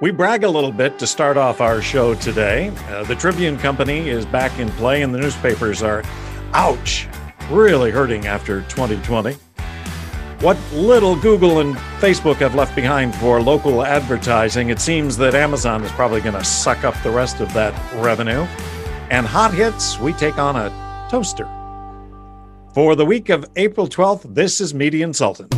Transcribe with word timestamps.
We 0.00 0.12
brag 0.12 0.44
a 0.44 0.48
little 0.48 0.70
bit 0.70 0.96
to 1.00 1.08
start 1.08 1.36
off 1.36 1.60
our 1.60 1.82
show 1.82 2.14
today. 2.14 2.68
Uh, 2.88 3.02
the 3.02 3.16
Tribune 3.16 3.58
Company 3.58 4.08
is 4.08 4.24
back 4.24 4.56
in 4.60 4.68
play, 4.70 5.02
and 5.02 5.12
the 5.12 5.18
newspapers 5.18 5.82
are, 5.82 6.04
ouch, 6.52 7.08
really 7.50 7.90
hurting 7.90 8.28
after 8.28 8.60
2020. 8.68 9.32
What 10.38 10.56
little 10.72 11.16
Google 11.16 11.58
and 11.58 11.74
Facebook 11.98 12.36
have 12.36 12.54
left 12.54 12.76
behind 12.76 13.12
for 13.16 13.42
local 13.42 13.84
advertising, 13.84 14.68
it 14.68 14.78
seems 14.78 15.16
that 15.16 15.34
Amazon 15.34 15.82
is 15.82 15.90
probably 15.90 16.20
going 16.20 16.36
to 16.36 16.44
suck 16.44 16.84
up 16.84 16.94
the 17.02 17.10
rest 17.10 17.40
of 17.40 17.52
that 17.54 17.74
revenue. 17.96 18.46
And 19.10 19.26
hot 19.26 19.52
hits, 19.52 19.98
we 19.98 20.12
take 20.12 20.38
on 20.38 20.54
a 20.54 21.08
toaster. 21.10 21.48
For 22.72 22.94
the 22.94 23.04
week 23.04 23.30
of 23.30 23.50
April 23.56 23.88
12th, 23.88 24.32
this 24.32 24.60
is 24.60 24.72
Media 24.72 25.04
Insultant. 25.04 25.57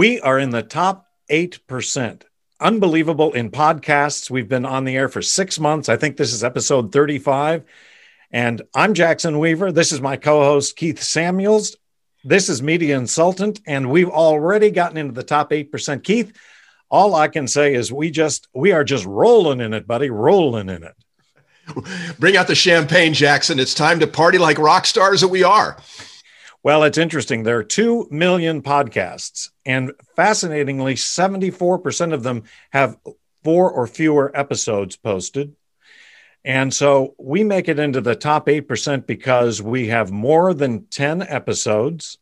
We 0.00 0.18
are 0.18 0.38
in 0.38 0.48
the 0.48 0.62
top 0.62 1.08
8%. 1.30 2.22
Unbelievable 2.58 3.34
in 3.34 3.50
podcasts. 3.50 4.30
We've 4.30 4.48
been 4.48 4.64
on 4.64 4.86
the 4.86 4.96
air 4.96 5.10
for 5.10 5.20
six 5.20 5.60
months. 5.60 5.90
I 5.90 5.98
think 5.98 6.16
this 6.16 6.32
is 6.32 6.42
episode 6.42 6.90
35. 6.90 7.64
And 8.30 8.62
I'm 8.74 8.94
Jackson 8.94 9.38
Weaver. 9.38 9.72
This 9.72 9.92
is 9.92 10.00
my 10.00 10.16
co 10.16 10.42
host, 10.42 10.74
Keith 10.76 11.02
Samuels. 11.02 11.76
This 12.24 12.48
is 12.48 12.62
Media 12.62 12.96
Insultant. 12.96 13.60
And 13.66 13.90
we've 13.90 14.08
already 14.08 14.70
gotten 14.70 14.96
into 14.96 15.12
the 15.12 15.22
top 15.22 15.50
8%. 15.50 16.02
Keith, 16.02 16.34
all 16.90 17.14
I 17.14 17.28
can 17.28 17.46
say 17.46 17.74
is 17.74 17.92
we 17.92 18.10
just, 18.10 18.48
we 18.54 18.72
are 18.72 18.84
just 18.84 19.04
rolling 19.04 19.60
in 19.60 19.74
it, 19.74 19.86
buddy, 19.86 20.08
rolling 20.08 20.70
in 20.70 20.82
it. 20.82 20.94
Bring 22.18 22.38
out 22.38 22.46
the 22.46 22.54
champagne, 22.54 23.12
Jackson. 23.12 23.60
It's 23.60 23.74
time 23.74 24.00
to 24.00 24.06
party 24.06 24.38
like 24.38 24.56
rock 24.56 24.86
stars 24.86 25.20
that 25.20 25.28
we 25.28 25.44
are. 25.44 25.76
Well, 26.62 26.84
it's 26.84 26.98
interesting. 26.98 27.42
There 27.42 27.56
are 27.56 27.64
2 27.64 28.08
million 28.10 28.60
podcasts, 28.60 29.48
and 29.70 29.92
fascinatingly, 30.16 30.96
74% 30.96 32.12
of 32.12 32.24
them 32.24 32.42
have 32.70 32.98
four 33.44 33.70
or 33.70 33.86
fewer 33.86 34.36
episodes 34.36 34.96
posted. 34.96 35.54
And 36.44 36.74
so 36.74 37.14
we 37.18 37.44
make 37.44 37.68
it 37.68 37.78
into 37.78 38.00
the 38.00 38.16
top 38.16 38.46
8% 38.46 39.06
because 39.06 39.62
we 39.62 39.86
have 39.88 40.10
more 40.10 40.54
than 40.54 40.86
10 40.86 41.22
episodes 41.22 42.18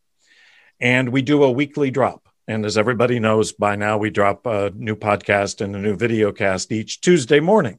and 0.78 1.08
we 1.08 1.22
do 1.22 1.42
a 1.42 1.50
weekly 1.50 1.90
drop. 1.90 2.28
And 2.46 2.66
as 2.66 2.76
everybody 2.76 3.18
knows 3.18 3.52
by 3.52 3.76
now, 3.76 3.96
we 3.96 4.10
drop 4.10 4.44
a 4.44 4.70
new 4.74 4.94
podcast 4.94 5.62
and 5.62 5.74
a 5.74 5.78
new 5.78 5.96
video 5.96 6.32
cast 6.32 6.70
each 6.70 7.00
Tuesday 7.00 7.40
morning. 7.40 7.78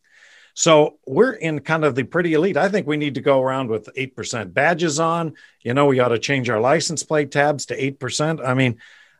So 0.55 0.97
we're 1.05 1.33
in 1.33 1.59
kind 1.59 1.85
of 1.85 1.93
the 1.93 2.03
pretty 2.03 2.33
elite. 2.33 2.57
I 2.57 2.69
think 2.69 2.87
we 2.87 2.97
need 2.97 3.15
to 3.15 3.21
go 3.21 3.39
around 3.39 3.69
with 3.69 3.87
8% 3.95 4.51
badges 4.51 4.99
on. 4.99 5.35
You 5.61 5.75
know, 5.75 5.85
we 5.85 5.99
ought 5.99 6.09
to 6.09 6.19
change 6.19 6.49
our 6.49 6.59
license 6.59 7.03
plate 7.03 7.31
tabs 7.31 7.67
to 7.67 7.77
8%. 7.77 8.45
I 8.45 8.55
mean, 8.55 8.79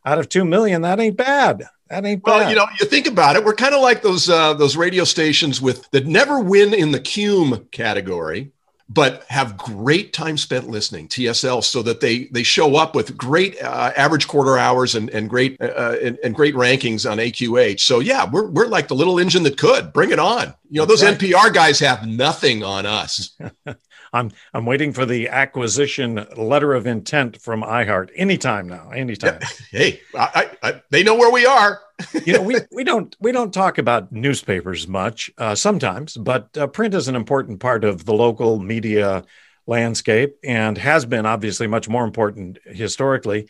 out 0.10 0.20
of 0.20 0.30
2 0.30 0.44
million, 0.46 0.82
that 0.82 1.00
ain't 1.00 1.18
bad. 1.18 1.64
That 1.90 2.06
ain't 2.06 2.24
bad. 2.24 2.32
Well, 2.32 2.50
you 2.50 2.56
know, 2.56 2.66
you 2.80 2.86
think 2.86 3.08
about 3.08 3.36
it, 3.36 3.44
we're 3.44 3.54
kind 3.54 3.74
of 3.74 3.82
like 3.82 4.02
those 4.02 4.30
uh, 4.30 4.54
those 4.54 4.76
radio 4.76 5.04
stations 5.04 5.62
with 5.62 5.90
that 5.92 6.06
never 6.06 6.40
win 6.40 6.74
in 6.74 6.92
the 6.92 7.00
cume 7.00 7.70
category 7.72 8.52
but 8.90 9.24
have 9.30 9.56
great 9.56 10.14
time 10.14 10.36
spent 10.36 10.68
listening 10.68 11.08
TSL 11.08 11.64
so 11.64 11.84
that 11.84 12.02
they 12.02 12.26
they 12.26 12.42
show 12.42 12.76
up 12.76 12.96
with 12.96 13.16
great 13.16 13.62
uh, 13.62 13.92
average 13.96 14.28
quarter 14.28 14.58
hours 14.58 14.96
and 14.96 15.10
and 15.12 15.30
great 15.30 15.62
uh, 15.62 15.66
uh 15.66 15.98
and, 16.02 16.18
and, 16.24 16.34
great 16.34 16.56
rankings 16.56 17.10
on 17.10 17.20
AQH. 17.20 17.80
So 17.80 18.00
yeah, 18.00 18.28
we're 18.30 18.48
we're 18.48 18.68
like 18.68 18.88
the 18.88 18.96
little 18.96 19.20
engine 19.20 19.44
that 19.44 19.58
could 19.58 19.94
bring 19.94 20.12
it 20.12 20.20
on. 20.20 20.56
You 20.72 20.82
know, 20.82 20.86
those 20.86 21.04
right. 21.04 21.18
NPR 21.18 21.54
guys 21.54 21.80
have 21.80 22.08
nothing 22.08 22.64
on 22.64 22.86
us. 22.88 23.38
I'm 24.14 24.32
I'm 24.54 24.66
waiting 24.66 24.94
for 24.94 25.06
the 25.06 25.30
acquisition 25.30 26.26
letter 26.36 26.74
of 26.74 26.88
intent 26.88 27.42
from 27.42 27.62
iHeart 27.62 28.10
anytime 28.16 28.68
now. 28.68 28.90
Anytime. 28.90 29.40
Hey, 29.72 30.02
I, 30.16 30.50
I, 30.64 30.82
they 30.90 31.04
know 31.04 31.16
where 31.16 31.32
we 31.32 31.46
are. 31.46 31.80
you 32.26 32.34
know, 32.34 32.42
we, 32.42 32.56
we 32.72 32.84
don't 32.84 33.16
we 33.20 33.32
don't 33.32 33.54
talk 33.54 33.78
about 33.78 34.12
newspapers 34.12 34.88
much 34.88 35.30
uh, 35.38 35.56
sometimes, 35.56 36.16
but 36.18 36.58
uh, 36.58 36.68
print 36.68 36.94
is 36.94 37.08
an 37.08 37.16
important 37.16 37.60
part 37.60 37.84
of 37.84 38.06
the 38.06 38.14
local 38.14 38.60
media 38.60 39.24
landscape 39.68 40.36
and 40.44 40.78
has 40.78 41.06
been 41.06 41.26
obviously 41.26 41.68
much 41.68 41.88
more 41.88 42.04
important 42.04 42.58
historically. 42.66 43.48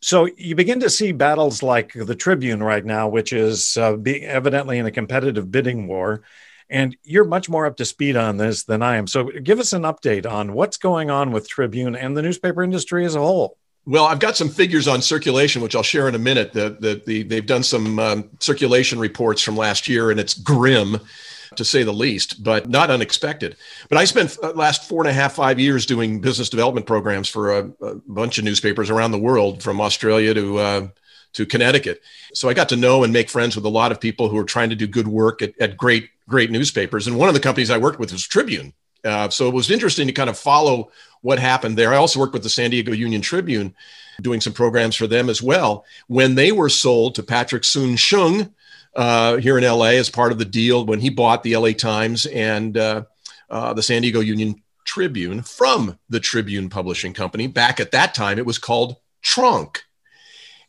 So 0.00 0.28
you 0.36 0.54
begin 0.54 0.80
to 0.80 0.90
see 0.90 1.12
battles 1.12 1.62
like 1.62 1.92
the 1.94 2.14
Tribune 2.14 2.62
right 2.62 2.84
now, 2.84 3.08
which 3.08 3.32
is 3.32 3.76
uh, 3.76 3.96
being 3.96 4.24
evidently 4.24 4.78
in 4.78 4.86
a 4.86 4.90
competitive 4.90 5.50
bidding 5.50 5.86
war. 5.86 6.22
And 6.68 6.96
you're 7.04 7.24
much 7.24 7.48
more 7.48 7.66
up 7.66 7.76
to 7.76 7.84
speed 7.84 8.16
on 8.16 8.38
this 8.38 8.64
than 8.64 8.82
I 8.82 8.96
am. 8.96 9.06
So 9.06 9.24
give 9.24 9.60
us 9.60 9.72
an 9.72 9.82
update 9.82 10.30
on 10.30 10.52
what's 10.52 10.76
going 10.76 11.10
on 11.10 11.30
with 11.30 11.48
Tribune 11.48 11.94
and 11.94 12.16
the 12.16 12.22
newspaper 12.22 12.62
industry 12.62 13.04
as 13.04 13.14
a 13.14 13.20
whole. 13.20 13.56
Well, 13.84 14.04
I've 14.04 14.18
got 14.18 14.36
some 14.36 14.48
figures 14.48 14.88
on 14.88 15.00
circulation, 15.00 15.62
which 15.62 15.76
I'll 15.76 15.84
share 15.84 16.08
in 16.08 16.16
a 16.16 16.18
minute. 16.18 16.52
The, 16.52 16.76
the, 16.80 17.02
the 17.06 17.22
they've 17.22 17.46
done 17.46 17.62
some 17.62 18.00
um, 18.00 18.30
circulation 18.40 18.98
reports 18.98 19.42
from 19.42 19.56
last 19.56 19.86
year, 19.86 20.10
and 20.10 20.18
it's 20.18 20.34
grim 20.34 20.98
to 21.54 21.64
say 21.64 21.84
the 21.84 21.92
least, 21.92 22.42
but 22.42 22.68
not 22.68 22.90
unexpected. 22.90 23.56
But 23.88 23.98
I 23.98 24.04
spent 24.04 24.36
uh, 24.42 24.50
last 24.54 24.88
four 24.88 25.02
and 25.02 25.08
a 25.08 25.12
half, 25.12 25.34
five 25.34 25.60
years 25.60 25.86
doing 25.86 26.20
business 26.20 26.50
development 26.50 26.86
programs 26.86 27.28
for 27.28 27.58
a, 27.58 27.70
a 27.80 27.94
bunch 28.08 28.38
of 28.38 28.44
newspapers 28.44 28.90
around 28.90 29.12
the 29.12 29.18
world, 29.18 29.62
from 29.62 29.80
Australia 29.80 30.34
to 30.34 30.58
uh, 30.58 30.88
to 31.34 31.46
Connecticut. 31.46 32.02
So 32.34 32.48
I 32.48 32.54
got 32.54 32.70
to 32.70 32.76
know 32.76 33.04
and 33.04 33.12
make 33.12 33.30
friends 33.30 33.54
with 33.54 33.64
a 33.66 33.70
lot 33.70 33.92
of 33.92 34.00
people 34.00 34.28
who 34.28 34.38
are 34.38 34.44
trying 34.44 34.70
to 34.70 34.76
do 34.76 34.88
good 34.88 35.06
work 35.06 35.42
at, 35.42 35.54
at 35.60 35.76
great 35.76 36.10
great 36.28 36.50
newspapers. 36.50 37.06
And 37.06 37.18
one 37.18 37.28
of 37.28 37.34
the 37.34 37.40
companies 37.40 37.70
I 37.70 37.78
worked 37.78 37.98
with 37.98 38.12
was 38.12 38.26
Tribune. 38.26 38.72
Uh, 39.04 39.28
so 39.28 39.48
it 39.48 39.54
was 39.54 39.70
interesting 39.70 40.06
to 40.06 40.12
kind 40.12 40.30
of 40.30 40.38
follow 40.38 40.90
what 41.20 41.38
happened 41.38 41.76
there. 41.76 41.92
I 41.92 41.96
also 41.96 42.18
worked 42.18 42.32
with 42.32 42.42
the 42.42 42.48
San 42.48 42.70
Diego 42.70 42.92
Union 42.92 43.20
Tribune, 43.20 43.74
doing 44.20 44.40
some 44.40 44.52
programs 44.52 44.96
for 44.96 45.06
them 45.06 45.28
as 45.28 45.42
well. 45.42 45.84
When 46.08 46.34
they 46.34 46.50
were 46.50 46.68
sold 46.68 47.14
to 47.14 47.22
Patrick 47.22 47.64
Soon-Shiong 47.64 48.52
uh, 48.94 49.36
here 49.36 49.58
in 49.58 49.64
LA 49.64 49.90
as 49.90 50.10
part 50.10 50.32
of 50.32 50.38
the 50.38 50.44
deal, 50.44 50.84
when 50.84 51.00
he 51.00 51.10
bought 51.10 51.42
the 51.42 51.56
LA 51.56 51.72
Times 51.72 52.26
and 52.26 52.76
uh, 52.76 53.04
uh, 53.50 53.74
the 53.74 53.82
San 53.82 54.02
Diego 54.02 54.20
Union 54.20 54.62
Tribune 54.84 55.42
from 55.42 55.98
the 56.08 56.20
Tribune 56.20 56.70
Publishing 56.70 57.12
Company. 57.12 57.46
Back 57.46 57.80
at 57.80 57.90
that 57.90 58.14
time, 58.14 58.38
it 58.38 58.46
was 58.46 58.58
called 58.58 58.96
tronc. 59.22 59.82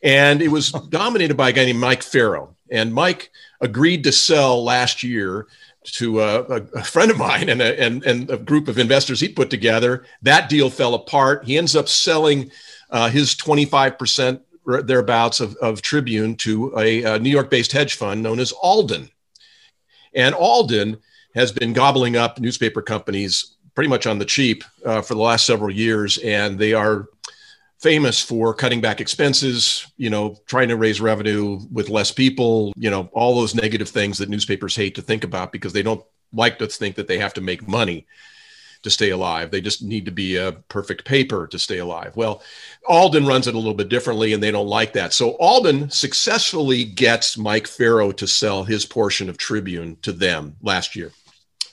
And 0.03 0.41
it 0.41 0.49
was 0.49 0.71
dominated 0.89 1.37
by 1.37 1.49
a 1.49 1.53
guy 1.53 1.65
named 1.65 1.79
Mike 1.79 2.03
Ferro. 2.03 2.56
And 2.71 2.93
Mike 2.93 3.31
agreed 3.61 4.03
to 4.03 4.11
sell 4.11 4.63
last 4.63 5.03
year 5.03 5.47
to 5.93 6.21
a, 6.21 6.41
a, 6.41 6.83
friend 6.83 7.09
of 7.09 7.17
mine 7.17 7.47
and 7.49 7.61
a, 7.61 7.79
and, 7.79 8.03
and 8.03 8.29
a 8.29 8.37
group 8.37 8.67
of 8.67 8.77
investors 8.77 9.19
he 9.19 9.29
put 9.29 9.49
together. 9.49 10.05
That 10.21 10.49
deal 10.49 10.69
fell 10.69 10.93
apart. 10.93 11.45
He 11.45 11.57
ends 11.57 11.75
up 11.75 11.87
selling 11.87 12.51
uh, 12.89 13.09
his 13.09 13.35
25% 13.35 14.41
thereabouts 14.83 15.39
of, 15.39 15.55
of 15.57 15.81
Tribune 15.81 16.35
to 16.37 16.77
a, 16.77 17.03
a 17.03 17.19
New 17.19 17.29
York 17.29 17.49
based 17.49 17.71
hedge 17.71 17.95
fund 17.95 18.21
known 18.21 18.39
as 18.39 18.51
Alden. 18.51 19.09
And 20.13 20.35
Alden 20.35 20.97
has 21.35 21.51
been 21.51 21.71
gobbling 21.71 22.17
up 22.17 22.39
newspaper 22.39 22.81
companies 22.81 23.55
pretty 23.75 23.89
much 23.89 24.07
on 24.07 24.17
the 24.19 24.25
cheap 24.25 24.63
uh, 24.85 25.01
for 25.01 25.13
the 25.13 25.21
last 25.21 25.45
several 25.45 25.71
years. 25.71 26.17
And 26.17 26.59
they 26.59 26.73
are 26.73 27.07
famous 27.79 28.21
for 28.21 28.53
cutting 28.53 28.81
back 28.81 28.99
expenses, 28.99 29.87
you 29.97 30.09
know, 30.09 30.35
trying 30.47 30.67
to 30.67 30.75
raise 30.75 30.99
revenue 30.99 31.59
with 31.71 31.89
less 31.89 32.11
people, 32.11 32.73
you 32.75 32.89
know, 32.89 33.09
all 33.13 33.35
those 33.35 33.53
negative 33.53 33.89
things 33.89 34.17
that 34.17 34.29
newspapers 34.29 34.75
hate 34.75 34.95
to 34.95 35.01
think 35.01 35.23
about 35.23 35.51
because 35.51 35.73
they 35.73 35.83
don't 35.83 36.03
like 36.33 36.57
to 36.59 36.67
think 36.67 36.95
that 36.95 37.07
they 37.07 37.19
have 37.19 37.33
to 37.35 37.41
make 37.41 37.67
money 37.67 38.07
to 38.83 38.89
stay 38.89 39.11
alive. 39.11 39.51
They 39.51 39.61
just 39.61 39.83
need 39.83 40.05
to 40.05 40.11
be 40.11 40.37
a 40.37 40.51
perfect 40.51 41.05
paper 41.05 41.47
to 41.47 41.59
stay 41.59 41.77
alive. 41.77 42.15
Well, 42.15 42.41
Alden 42.87 43.25
runs 43.25 43.47
it 43.47 43.55
a 43.55 43.57
little 43.57 43.73
bit 43.73 43.89
differently 43.89 44.33
and 44.33 44.41
they 44.41 44.51
don't 44.51 44.67
like 44.67 44.93
that. 44.93 45.13
So 45.13 45.31
Alden 45.37 45.89
successfully 45.89 46.83
gets 46.83 47.37
Mike 47.37 47.67
Ferro 47.67 48.11
to 48.13 48.27
sell 48.27 48.63
his 48.63 48.85
portion 48.85 49.29
of 49.29 49.37
Tribune 49.37 49.97
to 50.01 50.11
them 50.11 50.55
last 50.61 50.95
year. 50.95 51.11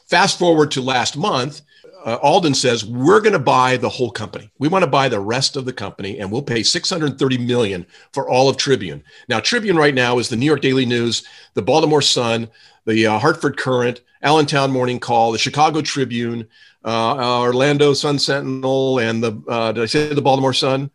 Fast 0.06 0.38
forward 0.38 0.70
to 0.72 0.80
last 0.80 1.16
month, 1.16 1.62
uh, 2.04 2.18
Alden 2.22 2.54
says 2.54 2.84
we're 2.84 3.20
going 3.20 3.32
to 3.32 3.38
buy 3.38 3.76
the 3.78 3.88
whole 3.88 4.10
company. 4.10 4.50
We 4.58 4.68
want 4.68 4.84
to 4.84 4.90
buy 4.90 5.08
the 5.08 5.20
rest 5.20 5.56
of 5.56 5.64
the 5.64 5.72
company, 5.72 6.18
and 6.18 6.30
we'll 6.30 6.42
pay 6.42 6.62
630 6.62 7.38
million 7.38 7.86
for 8.12 8.28
all 8.28 8.48
of 8.48 8.58
Tribune. 8.58 9.02
Now, 9.28 9.40
Tribune 9.40 9.76
right 9.76 9.94
now 9.94 10.18
is 10.18 10.28
the 10.28 10.36
New 10.36 10.46
York 10.46 10.60
Daily 10.60 10.84
News, 10.84 11.26
the 11.54 11.62
Baltimore 11.62 12.02
Sun, 12.02 12.48
the 12.84 13.06
uh, 13.06 13.18
Hartford 13.18 13.56
Courant, 13.56 14.02
Allentown 14.22 14.70
Morning 14.70 15.00
Call, 15.00 15.32
the 15.32 15.38
Chicago 15.38 15.80
Tribune, 15.80 16.46
uh, 16.84 17.40
Orlando 17.40 17.94
Sun 17.94 18.18
Sentinel, 18.18 18.98
and 18.98 19.22
the 19.22 19.42
uh, 19.48 19.72
did 19.72 19.82
I 19.82 19.86
say 19.86 20.12
the 20.12 20.20
Baltimore 20.20 20.52
Sun? 20.52 20.90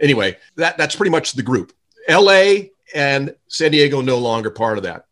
Anyway, 0.00 0.36
that 0.56 0.76
that's 0.76 0.96
pretty 0.96 1.10
much 1.10 1.32
the 1.32 1.42
group. 1.42 1.72
L.A. 2.08 2.72
and 2.92 3.36
San 3.46 3.70
Diego 3.70 4.00
no 4.00 4.18
longer 4.18 4.50
part 4.50 4.78
of 4.78 4.84
that. 4.84 5.06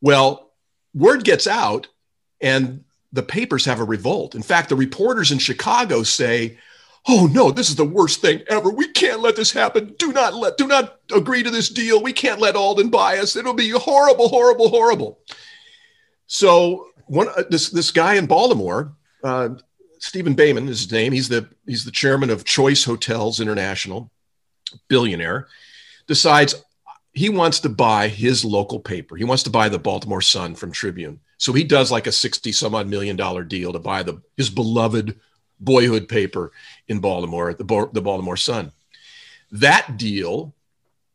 Well, 0.00 0.52
word 0.94 1.24
gets 1.24 1.48
out, 1.48 1.88
and 2.40 2.84
the 3.12 3.22
papers 3.22 3.64
have 3.64 3.80
a 3.80 3.84
revolt. 3.84 4.34
In 4.34 4.42
fact, 4.42 4.68
the 4.68 4.76
reporters 4.76 5.32
in 5.32 5.38
Chicago 5.38 6.02
say, 6.02 6.58
"Oh 7.08 7.28
no, 7.32 7.50
this 7.50 7.70
is 7.70 7.76
the 7.76 7.84
worst 7.84 8.20
thing 8.20 8.42
ever. 8.48 8.70
We 8.70 8.88
can't 8.88 9.20
let 9.20 9.36
this 9.36 9.52
happen. 9.52 9.94
Do 9.98 10.12
not 10.12 10.34
let 10.34 10.58
do 10.58 10.66
not 10.66 10.98
agree 11.14 11.42
to 11.42 11.50
this 11.50 11.68
deal. 11.68 12.02
We 12.02 12.12
can't 12.12 12.40
let 12.40 12.56
Alden 12.56 12.90
buy 12.90 13.18
us. 13.18 13.36
It'll 13.36 13.54
be 13.54 13.70
horrible, 13.70 14.28
horrible, 14.28 14.68
horrible." 14.68 15.18
So 16.26 16.88
one 17.06 17.28
uh, 17.28 17.44
this 17.48 17.70
this 17.70 17.90
guy 17.90 18.14
in 18.14 18.26
Baltimore, 18.26 18.92
uh, 19.24 19.50
Stephen 19.98 20.36
Bainum 20.36 20.68
is 20.68 20.82
his 20.82 20.92
name. 20.92 21.12
He's 21.12 21.28
the 21.28 21.48
he's 21.66 21.84
the 21.84 21.90
chairman 21.90 22.30
of 22.30 22.44
Choice 22.44 22.84
Hotels 22.84 23.40
International, 23.40 24.10
billionaire. 24.88 25.48
Decides 26.06 26.54
he 27.18 27.28
wants 27.28 27.58
to 27.58 27.68
buy 27.68 28.06
his 28.06 28.44
local 28.44 28.78
paper. 28.78 29.16
He 29.16 29.24
wants 29.24 29.42
to 29.42 29.50
buy 29.50 29.68
the 29.68 29.78
Baltimore 29.78 30.22
Sun 30.22 30.54
from 30.54 30.70
Tribune. 30.70 31.18
So 31.36 31.52
he 31.52 31.64
does 31.64 31.90
like 31.90 32.06
a 32.06 32.12
sixty 32.12 32.52
some 32.52 32.76
odd 32.76 32.86
million 32.86 33.16
dollar 33.16 33.42
deal 33.42 33.72
to 33.72 33.80
buy 33.80 34.04
the 34.04 34.22
his 34.36 34.48
beloved 34.48 35.18
boyhood 35.58 36.08
paper 36.08 36.52
in 36.86 37.00
Baltimore, 37.00 37.54
the 37.54 37.90
the 37.92 38.00
Baltimore 38.00 38.36
Sun. 38.36 38.70
That 39.50 39.96
deal 39.96 40.54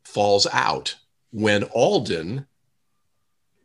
falls 0.03 0.45
out 0.51 0.97
when 1.31 1.63
Alden 1.63 2.47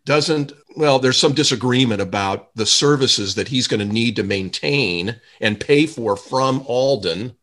doesn't 0.05 0.53
well 0.77 1.01
there's 1.01 1.19
some 1.19 1.33
disagreement 1.33 2.01
about 2.01 2.55
the 2.55 2.67
services 2.67 3.35
that 3.35 3.49
he's 3.49 3.67
going 3.67 3.81
to 3.81 3.93
need 3.93 4.15
to 4.15 4.23
maintain 4.23 5.21
and 5.41 5.59
pay 5.59 5.87
for 5.87 6.17
from 6.17 6.65
alden 6.69 7.35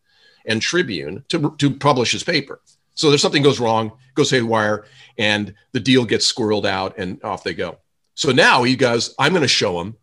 and 0.45 0.61
tribune 0.61 1.25
to, 1.27 1.53
to 1.57 1.69
publish 1.69 2.13
his 2.13 2.23
paper 2.23 2.61
so 2.95 3.09
there's 3.09 3.21
something 3.21 3.43
goes 3.43 3.59
wrong 3.59 3.91
goes 4.15 4.29
haywire 4.29 4.85
and 5.17 5.53
the 5.71 5.79
deal 5.79 6.05
gets 6.05 6.31
squirreled 6.31 6.65
out 6.65 6.97
and 6.97 7.23
off 7.23 7.43
they 7.43 7.53
go 7.53 7.77
so 8.15 8.31
now 8.31 8.63
he 8.63 8.75
goes 8.75 9.13
i'm 9.19 9.31
going 9.31 9.41
to 9.41 9.47
show 9.47 9.77
them 9.77 9.95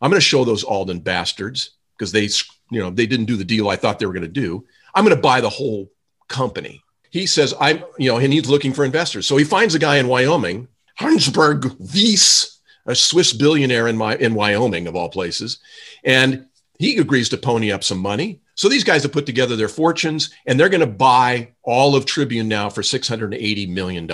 i'm 0.00 0.10
going 0.10 0.20
to 0.20 0.26
show 0.26 0.44
those 0.44 0.64
alden 0.64 0.98
bastards 0.98 1.72
because 1.96 2.12
they 2.12 2.28
you 2.70 2.80
know 2.80 2.90
they 2.90 3.06
didn't 3.06 3.26
do 3.26 3.36
the 3.36 3.44
deal 3.44 3.68
i 3.68 3.76
thought 3.76 3.98
they 3.98 4.06
were 4.06 4.12
going 4.12 4.22
to 4.22 4.28
do 4.28 4.64
i'm 4.94 5.04
going 5.04 5.14
to 5.14 5.22
buy 5.22 5.40
the 5.40 5.48
whole 5.48 5.90
company 6.28 6.82
he 7.10 7.26
says 7.26 7.54
i'm 7.60 7.82
you 7.98 8.10
know 8.10 8.18
and 8.18 8.32
he's 8.32 8.48
looking 8.48 8.72
for 8.72 8.84
investors 8.84 9.26
so 9.26 9.36
he 9.36 9.44
finds 9.44 9.74
a 9.74 9.78
guy 9.78 9.96
in 9.98 10.08
wyoming 10.08 10.66
Hansjörg 10.98 11.76
Wyss, 11.78 12.58
a 12.86 12.94
Swiss 12.94 13.32
billionaire 13.32 13.88
in, 13.88 13.96
my, 13.96 14.16
in 14.16 14.34
Wyoming, 14.34 14.86
of 14.86 14.96
all 14.96 15.08
places. 15.08 15.58
And 16.04 16.46
he 16.78 16.98
agrees 16.98 17.28
to 17.30 17.36
pony 17.36 17.72
up 17.72 17.84
some 17.84 17.98
money. 17.98 18.40
So 18.58 18.68
these 18.68 18.84
guys 18.84 19.04
have 19.04 19.12
put 19.12 19.24
together 19.24 19.54
their 19.54 19.68
fortunes 19.68 20.30
and 20.44 20.58
they're 20.58 20.68
going 20.68 20.80
to 20.80 20.86
buy 20.86 21.52
all 21.62 21.94
of 21.94 22.06
Tribune 22.06 22.48
now 22.48 22.68
for 22.68 22.82
$680 22.82 23.68
million. 23.68 24.10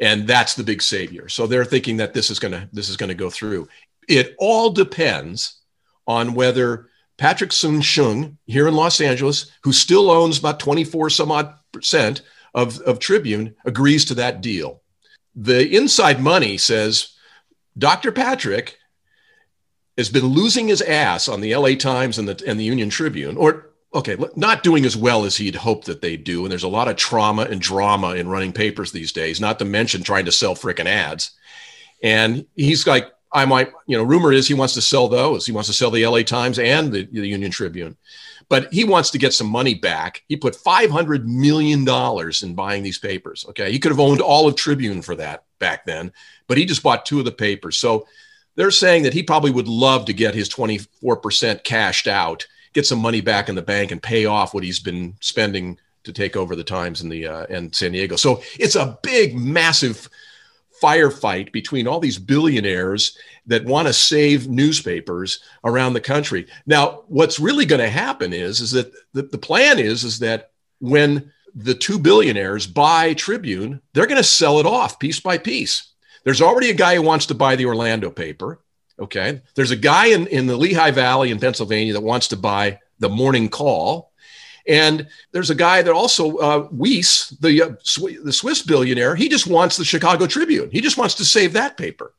And 0.00 0.26
that's 0.26 0.54
the 0.54 0.64
big 0.64 0.80
savior. 0.80 1.28
So 1.28 1.46
they're 1.46 1.64
thinking 1.64 1.98
that 1.98 2.14
this 2.14 2.30
is 2.30 2.38
going 2.38 2.52
to 2.52 2.68
this 2.72 2.88
is 2.88 2.96
going 2.96 3.10
to 3.10 3.14
go 3.14 3.28
through. 3.28 3.68
It 4.08 4.34
all 4.38 4.70
depends 4.70 5.60
on 6.06 6.34
whether 6.34 6.88
Patrick 7.18 7.52
Soon-Shiong 7.52 8.38
here 8.46 8.66
in 8.66 8.74
Los 8.74 9.00
Angeles, 9.00 9.52
who 9.62 9.72
still 9.72 10.10
owns 10.10 10.38
about 10.38 10.58
24 10.58 11.10
some 11.10 11.30
odd 11.30 11.54
percent 11.70 12.22
of, 12.54 12.80
of 12.80 12.98
Tribune, 12.98 13.54
agrees 13.66 14.06
to 14.06 14.14
that 14.14 14.40
deal 14.40 14.80
the 15.34 15.76
inside 15.76 16.20
money 16.20 16.58
says 16.58 17.14
Dr. 17.78 18.12
Patrick 18.12 18.78
has 19.96 20.08
been 20.08 20.26
losing 20.26 20.68
his 20.68 20.82
ass 20.82 21.28
on 21.28 21.40
the 21.40 21.54
LA 21.54 21.74
Times 21.74 22.18
and 22.18 22.28
the 22.28 22.42
and 22.46 22.58
the 22.58 22.64
Union 22.64 22.90
Tribune, 22.90 23.36
or 23.36 23.70
okay, 23.94 24.16
not 24.36 24.62
doing 24.62 24.84
as 24.84 24.96
well 24.96 25.24
as 25.24 25.36
he'd 25.36 25.56
hoped 25.56 25.86
that 25.86 26.00
they 26.00 26.16
do. 26.16 26.44
And 26.44 26.50
there's 26.50 26.62
a 26.62 26.68
lot 26.68 26.88
of 26.88 26.96
trauma 26.96 27.42
and 27.42 27.60
drama 27.60 28.14
in 28.14 28.28
running 28.28 28.52
papers 28.52 28.92
these 28.92 29.12
days, 29.12 29.40
not 29.40 29.58
to 29.58 29.64
mention 29.64 30.02
trying 30.02 30.26
to 30.26 30.32
sell 30.32 30.54
frickin' 30.54 30.86
ads. 30.86 31.32
And 32.02 32.46
he's 32.54 32.86
like, 32.86 33.10
I 33.32 33.44
might, 33.44 33.72
you 33.86 33.96
know, 33.96 34.04
rumor 34.04 34.32
is 34.32 34.46
he 34.46 34.54
wants 34.54 34.74
to 34.74 34.82
sell 34.82 35.08
those. 35.08 35.44
He 35.44 35.52
wants 35.52 35.68
to 35.68 35.72
sell 35.72 35.90
the 35.90 36.06
LA 36.06 36.22
Times 36.22 36.58
and 36.58 36.92
the, 36.92 37.08
the 37.10 37.26
Union 37.26 37.50
Tribune 37.50 37.96
but 38.50 38.70
he 38.72 38.82
wants 38.82 39.10
to 39.10 39.18
get 39.18 39.32
some 39.32 39.46
money 39.46 39.74
back. 39.74 40.24
He 40.28 40.36
put 40.36 40.56
$500 40.56 41.24
million 41.24 41.86
in 42.42 42.54
buying 42.56 42.82
these 42.82 42.98
papers. 42.98 43.46
Okay. 43.48 43.70
He 43.70 43.78
could 43.78 43.92
have 43.92 44.00
owned 44.00 44.20
all 44.20 44.48
of 44.48 44.56
Tribune 44.56 45.02
for 45.02 45.14
that 45.14 45.44
back 45.60 45.86
then, 45.86 46.12
but 46.48 46.58
he 46.58 46.66
just 46.66 46.82
bought 46.82 47.06
two 47.06 47.20
of 47.20 47.24
the 47.24 47.32
papers. 47.32 47.76
So 47.76 48.08
they're 48.60 48.70
saying 48.70 49.04
that 49.04 49.14
he 49.14 49.22
probably 49.22 49.50
would 49.50 49.68
love 49.68 50.04
to 50.04 50.12
get 50.12 50.34
his 50.34 50.48
24% 50.48 51.64
cashed 51.64 52.06
out, 52.06 52.46
get 52.74 52.86
some 52.86 52.98
money 52.98 53.22
back 53.22 53.48
in 53.48 53.54
the 53.54 53.62
bank 53.62 53.90
and 53.90 54.02
pay 54.02 54.26
off 54.26 54.52
what 54.52 54.62
he's 54.62 54.80
been 54.80 55.14
spending 55.20 55.78
to 56.04 56.12
take 56.12 56.36
over 56.36 56.54
the 56.54 56.62
Times 56.62 57.00
in 57.00 57.08
the 57.08 57.26
uh, 57.26 57.46
and 57.48 57.74
San 57.74 57.92
Diego. 57.92 58.16
So 58.16 58.42
it's 58.58 58.76
a 58.76 58.98
big, 59.02 59.34
massive 59.34 60.08
firefight 60.82 61.52
between 61.52 61.86
all 61.86 62.00
these 62.00 62.18
billionaires 62.18 63.16
that 63.46 63.64
want 63.64 63.86
to 63.86 63.92
save 63.92 64.48
newspapers 64.48 65.40
around 65.64 65.94
the 65.94 66.00
country. 66.00 66.46
Now, 66.66 67.04
what's 67.08 67.40
really 67.40 67.66
going 67.66 67.80
to 67.80 67.90
happen 67.90 68.32
is 68.32 68.60
is 68.60 68.72
that 68.72 68.92
the, 69.12 69.22
the 69.22 69.38
plan 69.38 69.78
is 69.78 70.04
is 70.04 70.18
that 70.18 70.50
when 70.80 71.32
the 71.54 71.74
two 71.74 71.98
billionaires 71.98 72.66
buy 72.66 73.14
Tribune, 73.14 73.80
they're 73.92 74.06
going 74.06 74.16
to 74.16 74.24
sell 74.24 74.60
it 74.60 74.66
off 74.66 74.98
piece 74.98 75.20
by 75.20 75.38
piece. 75.38 75.89
There's 76.24 76.42
already 76.42 76.70
a 76.70 76.74
guy 76.74 76.94
who 76.94 77.02
wants 77.02 77.26
to 77.26 77.34
buy 77.34 77.56
the 77.56 77.66
Orlando 77.66 78.10
paper. 78.10 78.60
Okay. 78.98 79.40
There's 79.54 79.70
a 79.70 79.76
guy 79.76 80.06
in, 80.06 80.26
in 80.26 80.46
the 80.46 80.56
Lehigh 80.56 80.90
Valley 80.90 81.30
in 81.30 81.40
Pennsylvania 81.40 81.94
that 81.94 82.02
wants 82.02 82.28
to 82.28 82.36
buy 82.36 82.80
the 82.98 83.08
Morning 83.08 83.48
Call. 83.48 84.12
And 84.66 85.08
there's 85.32 85.50
a 85.50 85.54
guy 85.54 85.80
that 85.82 85.92
also, 85.92 86.36
uh, 86.36 86.68
Wyss, 86.70 87.30
the, 87.40 87.62
uh, 87.62 87.70
Sw- 87.82 88.22
the 88.22 88.32
Swiss 88.32 88.62
billionaire, 88.62 89.16
he 89.16 89.28
just 89.28 89.46
wants 89.46 89.78
the 89.78 89.84
Chicago 89.86 90.26
Tribune. 90.26 90.70
He 90.70 90.82
just 90.82 90.98
wants 90.98 91.14
to 91.14 91.24
save 91.24 91.54
that 91.54 91.78
paper 91.78 92.12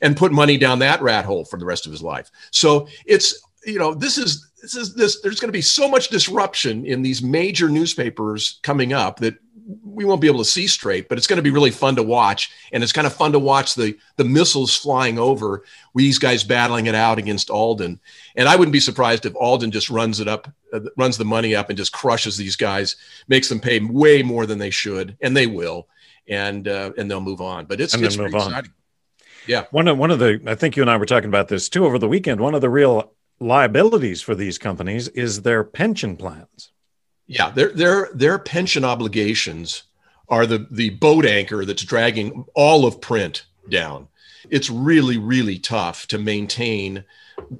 and 0.00 0.16
put 0.16 0.32
money 0.32 0.56
down 0.56 0.78
that 0.78 1.02
rat 1.02 1.26
hole 1.26 1.44
for 1.44 1.58
the 1.58 1.66
rest 1.66 1.84
of 1.84 1.92
his 1.92 2.02
life. 2.02 2.30
So 2.50 2.88
it's, 3.04 3.40
you 3.66 3.78
know, 3.78 3.94
this 3.94 4.16
is, 4.16 4.50
this 4.62 4.74
is 4.74 4.94
this, 4.94 5.20
there's 5.20 5.40
going 5.40 5.50
to 5.50 5.56
be 5.56 5.60
so 5.60 5.88
much 5.88 6.08
disruption 6.08 6.86
in 6.86 7.02
these 7.02 7.22
major 7.22 7.68
newspapers 7.68 8.60
coming 8.62 8.94
up 8.94 9.18
that 9.18 9.36
we 9.82 10.04
won't 10.04 10.20
be 10.20 10.26
able 10.26 10.38
to 10.38 10.44
see 10.44 10.66
straight, 10.66 11.08
but 11.08 11.18
it's 11.18 11.26
going 11.26 11.38
to 11.38 11.42
be 11.42 11.50
really 11.50 11.70
fun 11.70 11.96
to 11.96 12.02
watch. 12.02 12.52
And 12.72 12.82
it's 12.82 12.92
kind 12.92 13.06
of 13.06 13.14
fun 13.14 13.32
to 13.32 13.38
watch 13.38 13.74
the 13.74 13.96
the 14.16 14.24
missiles 14.24 14.76
flying 14.76 15.18
over, 15.18 15.64
these 15.94 16.18
guys 16.18 16.44
battling 16.44 16.86
it 16.86 16.94
out 16.94 17.18
against 17.18 17.50
Alden. 17.50 18.00
And 18.36 18.48
I 18.48 18.56
wouldn't 18.56 18.72
be 18.72 18.80
surprised 18.80 19.26
if 19.26 19.34
Alden 19.36 19.70
just 19.70 19.90
runs 19.90 20.20
it 20.20 20.28
up, 20.28 20.52
uh, 20.72 20.80
runs 20.96 21.16
the 21.16 21.24
money 21.24 21.54
up, 21.54 21.68
and 21.68 21.78
just 21.78 21.92
crushes 21.92 22.36
these 22.36 22.56
guys, 22.56 22.96
makes 23.28 23.48
them 23.48 23.60
pay 23.60 23.80
way 23.80 24.22
more 24.22 24.46
than 24.46 24.58
they 24.58 24.70
should, 24.70 25.16
and 25.20 25.36
they 25.36 25.46
will, 25.46 25.88
and 26.28 26.68
uh, 26.68 26.92
and 26.98 27.10
they'll 27.10 27.20
move 27.20 27.40
on. 27.40 27.66
But 27.66 27.80
it's, 27.80 27.94
and 27.94 28.04
it's 28.04 28.16
move 28.16 28.34
on. 28.34 28.48
exciting. 28.48 28.72
Yeah. 29.46 29.64
One 29.70 29.88
of 29.88 29.98
one 29.98 30.10
of 30.10 30.18
the 30.18 30.40
I 30.46 30.54
think 30.54 30.76
you 30.76 30.82
and 30.82 30.90
I 30.90 30.96
were 30.96 31.06
talking 31.06 31.28
about 31.28 31.48
this 31.48 31.68
too 31.68 31.84
over 31.84 31.98
the 31.98 32.08
weekend. 32.08 32.40
One 32.40 32.54
of 32.54 32.60
the 32.60 32.70
real 32.70 33.12
liabilities 33.40 34.22
for 34.22 34.34
these 34.34 34.58
companies 34.58 35.08
is 35.08 35.42
their 35.42 35.64
pension 35.64 36.16
plans. 36.16 36.70
Yeah, 37.26 37.50
their 37.50 37.70
their 37.70 38.10
their 38.14 38.38
pension 38.38 38.84
obligations 38.84 39.84
are 40.28 40.46
the 40.46 40.66
the 40.70 40.90
boat 40.90 41.24
anchor 41.24 41.64
that's 41.64 41.82
dragging 41.82 42.44
all 42.54 42.86
of 42.86 43.00
print 43.00 43.46
down. 43.68 44.08
It's 44.50 44.68
really 44.68 45.18
really 45.18 45.58
tough 45.58 46.06
to 46.08 46.18
maintain 46.18 47.04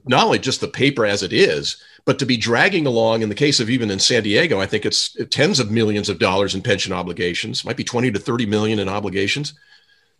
not 0.07 0.25
only 0.25 0.39
just 0.39 0.61
the 0.61 0.69
paper 0.69 1.05
as 1.07 1.23
it 1.23 1.33
is, 1.33 1.83
but 2.05 2.19
to 2.19 2.27
be 2.27 2.37
dragging 2.37 2.87
along 2.87 3.23
in 3.23 3.29
the 3.29 3.35
case 3.35 3.61
of 3.61 3.71
even 3.71 3.91
in 3.91 3.99
San 3.99 4.23
Diego, 4.23 4.61
I 4.61 4.67
think 4.67 4.85
it's 4.85 5.17
tens 5.31 5.59
of 5.59 5.71
millions 5.71 6.09
of 6.09 6.19
dollars 6.19 6.55
in 6.55 6.63
pension 6.63 6.93
obligations, 6.93 7.65
might 7.65 7.77
be 7.77 7.85
20 7.85 8.11
to 8.13 8.19
30 8.19 8.47
million 8.47 8.79
in 8.79 8.89
obligations 8.89 9.55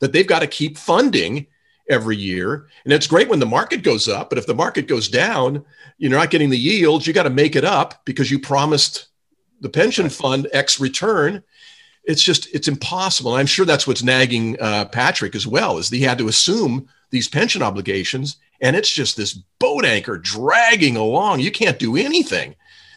that 0.01 0.13
they've 0.13 0.27
got 0.27 0.41
to 0.41 0.47
keep 0.47 0.77
funding 0.79 1.47
every 1.89 2.17
year. 2.17 2.67
And 2.85 2.93
it's 2.93 3.07
great 3.07 3.29
when 3.29 3.39
the 3.39 3.47
market 3.47 3.83
goes 3.83 4.09
up, 4.09 4.31
but 4.31 4.39
if 4.39 4.47
the 4.47 4.55
market 4.55 4.89
goes 4.89 5.09
down, 5.09 5.65
you're 5.99 6.11
not 6.11 6.31
getting 6.31 6.51
the 6.51 6.59
yields, 6.59 7.07
you 7.07 7.13
got 7.13 7.25
to 7.25 7.31
make 7.31 7.57
it 7.57 7.65
up 7.65 8.05
because 8.05 8.31
you 8.31 8.39
promised 8.39 9.07
the 9.65 9.71
pension 9.71 10.11
fund 10.11 10.47
X 10.53 10.79
return. 10.79 11.43
It's 12.05 12.23
just 12.23 12.55
it's 12.55 12.69
impossible. 12.69 13.33
I'm 13.33 13.47
sure 13.47 13.65
that's 13.65 13.87
what's 13.87 14.03
nagging 14.03 14.61
uh, 14.61 14.85
Patrick 14.85 15.35
as 15.35 15.47
well, 15.47 15.79
is 15.79 15.89
he 15.89 16.03
had 16.03 16.19
to 16.19 16.29
assume 16.29 16.87
these 17.09 17.29
pension 17.29 17.63
obligations, 17.63 18.37
and 18.61 18.77
it's 18.77 18.93
just 18.93 19.17
this 19.17 19.33
boat 19.33 19.87
anchor 19.87 20.19
dragging 20.19 20.99
along. 20.99 21.41
You 21.41 21.51
can't 21.51 21.79
do 21.79 21.97
anything 21.97 22.55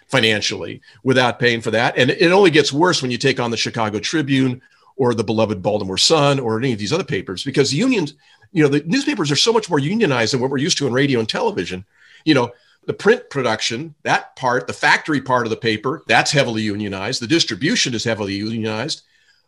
financially 0.08 0.82
without 1.04 1.40
paying 1.40 1.62
for 1.62 1.72
that, 1.72 1.98
and 1.98 2.12
it 2.12 2.34
only 2.34 2.52
gets 2.52 2.74
worse 2.74 3.02
when 3.02 3.12
you 3.12 3.18
take 3.18 3.40
on 3.40 3.50
the 3.50 3.56
Chicago 3.56 4.00
Tribune 4.00 4.62
or 4.98 5.14
the 5.14 5.24
beloved 5.24 5.62
Baltimore 5.62 5.98
Sun 5.98 6.38
or 6.38 6.58
any 6.58 6.74
of 6.74 6.80
these 6.80 6.92
other 6.92 7.06
papers 7.06 7.46
because 7.46 7.72
the 7.72 7.78
unions, 7.78 8.16
you 8.52 8.62
know, 8.62 8.68
the 8.70 8.84
newspapers 8.86 9.32
are 9.32 9.38
so 9.38 9.54
much 9.54 9.70
more 9.70 9.80
unionized 9.80 10.34
than 10.34 10.42
what 10.42 10.50
we're 10.52 10.58
used 10.58 10.78
to 10.80 10.88
in 10.88 10.92
radio 10.92 11.20
and 11.20 11.30
television. 11.30 11.86
You 12.26 12.34
know, 12.34 12.52
the 12.88 12.94
print 12.94 13.30
production, 13.30 13.94
that 14.04 14.36
part, 14.38 14.66
the 14.66 14.74
factory 14.74 15.22
part 15.22 15.46
of 15.46 15.50
the 15.50 15.58
paper, 15.58 16.04
that's 16.08 16.32
heavily 16.32 16.64
unionized. 16.64 17.22
The 17.22 17.28
distribution 17.28 17.94
is 17.94 18.06
heavily 18.06 18.36
unionized. 18.36 19.04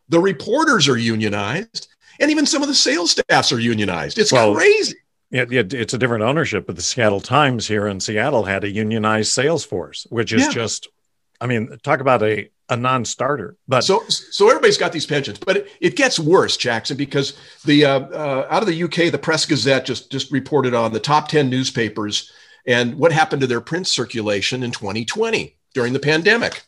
The 0.10 0.20
reporters 0.20 0.90
are 0.90 0.98
unionized. 0.98 1.88
And 2.20 2.30
even 2.30 2.46
some 2.46 2.62
of 2.62 2.68
the 2.68 2.76
sales 2.76 3.12
staffs 3.12 3.54
are 3.54 3.60
unionized. 3.60 4.20
It's 4.20 4.34
well, 4.34 4.54
crazy. 4.54 4.98
Yeah, 5.32 5.46
it's 5.50 5.94
a 5.94 5.98
different 5.98 6.24
ownership, 6.24 6.68
but 6.68 6.76
the 6.76 6.82
Seattle 6.82 7.22
Times 7.22 7.66
here 7.66 7.88
in 7.88 8.02
Seattle 8.02 8.44
had 8.44 8.66
a 8.66 8.70
unionized 8.70 9.32
sales 9.32 9.64
force, 9.64 10.06
which 10.10 10.34
is 10.34 10.42
yeah. 10.42 10.52
just, 10.52 10.90
I 11.40 11.48
mean, 11.48 11.78
talk 11.82 12.02
about 12.02 12.22
a 12.22 12.50
a 12.72 12.76
non-starter. 12.76 13.56
But 13.68 13.82
so 13.82 14.04
so 14.10 14.50
everybody's 14.50 14.78
got 14.78 14.92
these 14.92 15.06
pensions, 15.06 15.40
but 15.40 15.58
it, 15.58 15.68
it 15.80 15.96
gets 15.96 16.20
worse, 16.20 16.58
Jackson, 16.58 16.98
because 16.98 17.34
the 17.64 17.86
uh, 17.86 18.00
uh, 18.00 18.48
out 18.50 18.64
of 18.64 18.68
the 18.68 18.84
UK, 18.84 19.12
the 19.12 19.18
Press 19.18 19.46
Gazette 19.46 19.86
just 19.86 20.12
just 20.12 20.32
reported 20.32 20.74
on 20.74 20.92
the 20.92 21.00
top 21.00 21.30
ten 21.30 21.50
newspapers 21.50 22.32
and 22.70 23.00
what 23.00 23.12
happened 23.12 23.42
to 23.42 23.48
their 23.48 23.62
print 23.62 23.88
circulation 23.88 24.62
in 24.62 24.70
2020 24.70 25.58
during 25.74 25.92
the 25.92 26.00
pandemic. 26.00 26.62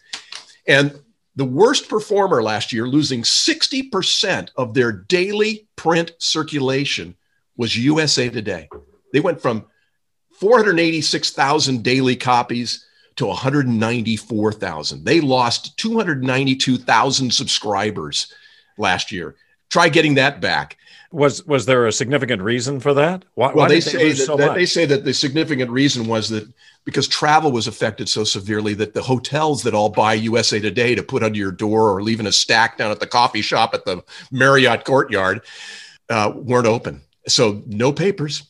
And 0.67 0.99
the 1.35 1.45
worst 1.45 1.87
performer 1.87 2.41
last 2.41 2.73
year, 2.73 2.87
losing 2.87 3.21
60% 3.21 4.49
of 4.57 4.73
their 4.73 4.91
daily 4.91 5.67
print 5.75 6.13
circulation, 6.17 7.15
was 7.55 7.77
USA 7.77 8.29
Today. 8.29 8.67
They 9.13 9.19
went 9.19 9.39
from 9.41 9.67
486,000 10.39 11.83
daily 11.83 12.15
copies 12.15 12.87
to 13.17 13.27
194,000. 13.27 15.05
They 15.05 15.21
lost 15.21 15.77
292,000 15.77 17.31
subscribers 17.31 18.33
last 18.79 19.11
year. 19.11 19.35
Try 19.69 19.89
getting 19.89 20.15
that 20.15 20.41
back. 20.41 20.77
Was 21.11 21.45
was 21.45 21.65
there 21.65 21.87
a 21.87 21.91
significant 21.91 22.41
reason 22.41 22.79
for 22.79 22.93
that? 22.93 23.25
Why, 23.35 23.47
well, 23.47 23.57
why 23.57 23.67
they 23.67 23.81
say 23.81 23.97
they 23.97 24.11
that, 24.11 24.25
so 24.25 24.37
that 24.37 24.55
they 24.55 24.65
say 24.65 24.85
that 24.85 25.03
the 25.03 25.13
significant 25.13 25.69
reason 25.69 26.07
was 26.07 26.29
that 26.29 26.47
because 26.85 27.07
travel 27.07 27.51
was 27.51 27.67
affected 27.67 28.07
so 28.07 28.23
severely 28.23 28.73
that 28.75 28.93
the 28.93 29.01
hotels 29.01 29.63
that 29.63 29.73
all 29.73 29.89
buy 29.89 30.13
USA 30.13 30.59
Today 30.59 30.95
to 30.95 31.03
put 31.03 31.23
under 31.23 31.37
your 31.37 31.51
door 31.51 31.91
or 31.91 32.01
leaving 32.01 32.27
a 32.27 32.31
stack 32.31 32.77
down 32.77 32.91
at 32.91 32.99
the 32.99 33.07
coffee 33.07 33.41
shop 33.41 33.73
at 33.73 33.83
the 33.85 34.03
Marriott 34.31 34.85
Courtyard 34.85 35.41
uh, 36.09 36.31
weren't 36.35 36.67
open. 36.67 37.01
So 37.27 37.61
no 37.67 37.91
papers. 37.91 38.43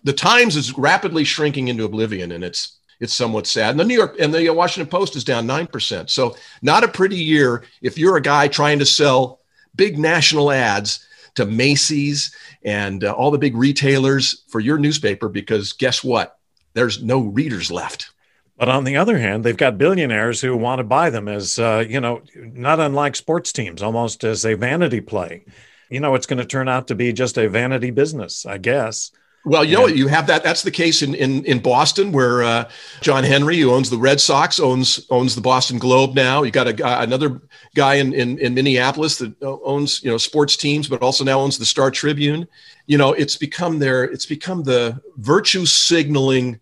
The 0.04 0.12
Times 0.12 0.54
is 0.54 0.78
rapidly 0.78 1.24
shrinking 1.24 1.66
into 1.68 1.84
oblivion 1.84 2.30
and 2.30 2.44
it's 2.44 2.76
it's 3.00 3.14
somewhat 3.14 3.46
sad. 3.46 3.70
And 3.70 3.80
the 3.80 3.84
New 3.84 3.94
York 3.94 4.16
and 4.18 4.32
the 4.32 4.48
Washington 4.50 4.90
Post 4.90 5.16
is 5.16 5.24
down 5.24 5.46
9%. 5.46 6.10
So 6.10 6.36
not 6.62 6.84
a 6.84 6.88
pretty 6.88 7.16
year 7.16 7.64
if 7.82 7.98
you're 7.98 8.16
a 8.16 8.22
guy 8.22 8.48
trying 8.48 8.78
to 8.78 8.86
sell 8.86 9.40
big 9.74 9.98
national 9.98 10.50
ads 10.50 11.06
to 11.34 11.44
Macy's 11.44 12.34
and 12.64 13.04
uh, 13.04 13.12
all 13.12 13.30
the 13.30 13.38
big 13.38 13.56
retailers 13.56 14.44
for 14.48 14.60
your 14.60 14.78
newspaper 14.78 15.28
because 15.28 15.72
guess 15.72 16.02
what? 16.02 16.38
There's 16.72 17.02
no 17.02 17.20
readers 17.20 17.70
left. 17.70 18.10
But 18.58 18.70
on 18.70 18.84
the 18.84 18.96
other 18.96 19.18
hand, 19.18 19.44
they've 19.44 19.56
got 19.56 19.76
billionaires 19.76 20.40
who 20.40 20.56
want 20.56 20.78
to 20.78 20.84
buy 20.84 21.10
them 21.10 21.28
as, 21.28 21.58
uh, 21.58 21.84
you 21.86 22.00
know, 22.00 22.22
not 22.34 22.80
unlike 22.80 23.14
sports 23.14 23.52
teams, 23.52 23.82
almost 23.82 24.24
as 24.24 24.46
a 24.46 24.54
vanity 24.54 25.02
play. 25.02 25.44
You 25.90 26.00
know, 26.00 26.14
it's 26.14 26.26
going 26.26 26.38
to 26.38 26.46
turn 26.46 26.68
out 26.68 26.88
to 26.88 26.94
be 26.94 27.12
just 27.12 27.36
a 27.36 27.50
vanity 27.50 27.90
business, 27.90 28.46
I 28.46 28.56
guess. 28.56 29.12
Well, 29.46 29.64
you 29.64 29.76
know, 29.76 29.86
you 29.86 30.08
have 30.08 30.26
that. 30.26 30.42
That's 30.42 30.62
the 30.62 30.72
case 30.72 31.02
in 31.02 31.14
in, 31.14 31.44
in 31.44 31.60
Boston, 31.60 32.10
where 32.10 32.42
uh, 32.42 32.68
John 33.00 33.22
Henry, 33.22 33.60
who 33.60 33.70
owns 33.70 33.88
the 33.90 33.96
Red 33.96 34.20
Sox, 34.20 34.58
owns 34.58 35.06
owns 35.08 35.36
the 35.36 35.40
Boston 35.40 35.78
Globe 35.78 36.16
now. 36.16 36.42
You 36.42 36.50
got 36.50 36.66
a 36.66 37.00
another 37.00 37.40
guy 37.76 37.94
in, 37.94 38.12
in 38.12 38.38
in 38.40 38.54
Minneapolis 38.54 39.18
that 39.18 39.40
owns 39.42 40.02
you 40.02 40.10
know 40.10 40.18
sports 40.18 40.56
teams, 40.56 40.88
but 40.88 41.00
also 41.00 41.22
now 41.22 41.38
owns 41.38 41.58
the 41.58 41.64
Star 41.64 41.92
Tribune. 41.92 42.48
You 42.86 42.98
know, 42.98 43.12
it's 43.12 43.36
become 43.36 43.78
their 43.78 44.02
it's 44.02 44.26
become 44.26 44.64
the 44.64 45.00
virtue 45.16 45.64
signaling 45.64 46.58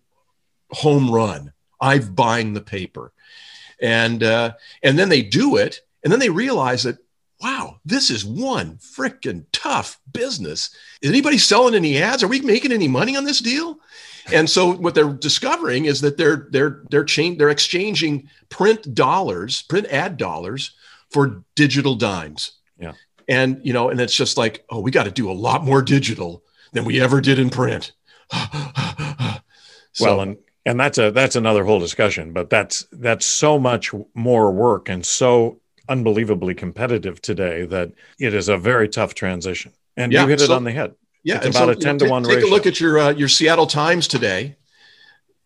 home 0.71 1.11
run 1.11 1.55
I've 1.81 2.15
buying 2.15 2.53
the 2.53 2.61
paper. 2.61 3.13
And 3.81 4.23
uh, 4.23 4.53
and 4.83 4.99
then 4.99 5.09
they 5.09 5.23
do 5.23 5.57
it, 5.57 5.81
and 6.03 6.13
then 6.13 6.21
they 6.21 6.31
realize 6.31 6.83
that, 6.83 6.99
wow, 7.45 7.79
this 7.85 8.11
is 8.11 8.25
one 8.25 8.79
freaking 8.79 9.45
tough 9.53 10.01
business. 10.11 10.71
Is 11.03 11.11
anybody 11.11 11.37
selling 11.37 11.75
any 11.75 12.01
ads? 12.01 12.23
Are 12.23 12.29
we 12.29 12.41
making 12.41 12.73
any 12.73 12.89
money 12.89 13.17
on 13.17 13.25
this 13.25 13.41
deal? 13.41 13.79
And 14.33 14.49
so 14.49 14.73
what 14.73 14.95
they're 14.95 15.13
discovering 15.13 15.85
is 15.85 16.01
that 16.01 16.17
they're 16.17 16.49
they're 16.51 16.83
they're 16.91 17.05
chain, 17.05 17.37
they're 17.37 17.51
exchanging 17.51 18.31
print 18.49 18.95
dollars, 18.95 19.61
print 19.61 19.87
ad 19.89 20.17
dollars 20.17 20.75
for 21.11 21.45
digital 21.55 21.95
dimes. 21.95 22.53
Yeah. 22.79 22.93
And 23.29 23.61
you 23.63 23.75
know, 23.75 23.91
and 23.91 24.01
it's 24.01 24.17
just 24.17 24.39
like, 24.39 24.65
oh, 24.71 24.81
we 24.81 24.91
got 24.91 25.05
to 25.05 25.11
do 25.11 25.31
a 25.31 25.33
lot 25.33 25.63
more 25.63 25.83
digital 25.83 26.43
than 26.73 26.87
we 26.87 26.99
ever 26.99 27.21
did 27.21 27.39
in 27.39 27.51
print. 27.51 27.93
so, 28.33 30.07
well, 30.07 30.21
and 30.23 30.39
and 30.65 30.81
that's 30.81 30.97
a 30.97 31.11
that's 31.11 31.37
another 31.37 31.63
whole 31.63 31.79
discussion 31.79 32.33
but 32.33 32.49
that's 32.49 32.87
that's 32.91 33.27
so 33.27 33.59
much 33.59 33.93
more 34.15 34.51
work 34.51 34.89
and 34.89 35.05
so 35.05 35.61
unbelievably 35.89 36.55
competitive 36.55 37.21
today 37.21 37.67
that 37.67 37.93
it 38.19 38.35
is 38.35 38.49
a 38.49 38.57
very 38.57 38.89
tough 38.89 39.15
transition. 39.15 39.73
And 39.97 40.13
yeah, 40.13 40.23
you 40.23 40.29
hit 40.29 40.41
so, 40.41 40.47
it 40.47 40.51
on 40.51 40.65
the 40.65 40.73
head. 40.73 40.95
yeah 41.23 41.37
it's 41.43 41.57
about 41.57 41.67
so, 41.67 41.71
a 41.71 41.77
10 41.77 41.99
to 41.99 42.09
1 42.09 42.25
take 42.25 42.37
ratio. 42.37 42.49
a 42.49 42.51
look 42.51 42.67
at 42.67 42.81
your 42.81 42.99
uh, 42.99 43.11
your 43.11 43.29
seattle 43.29 43.67
times 43.67 44.09
today 44.09 44.57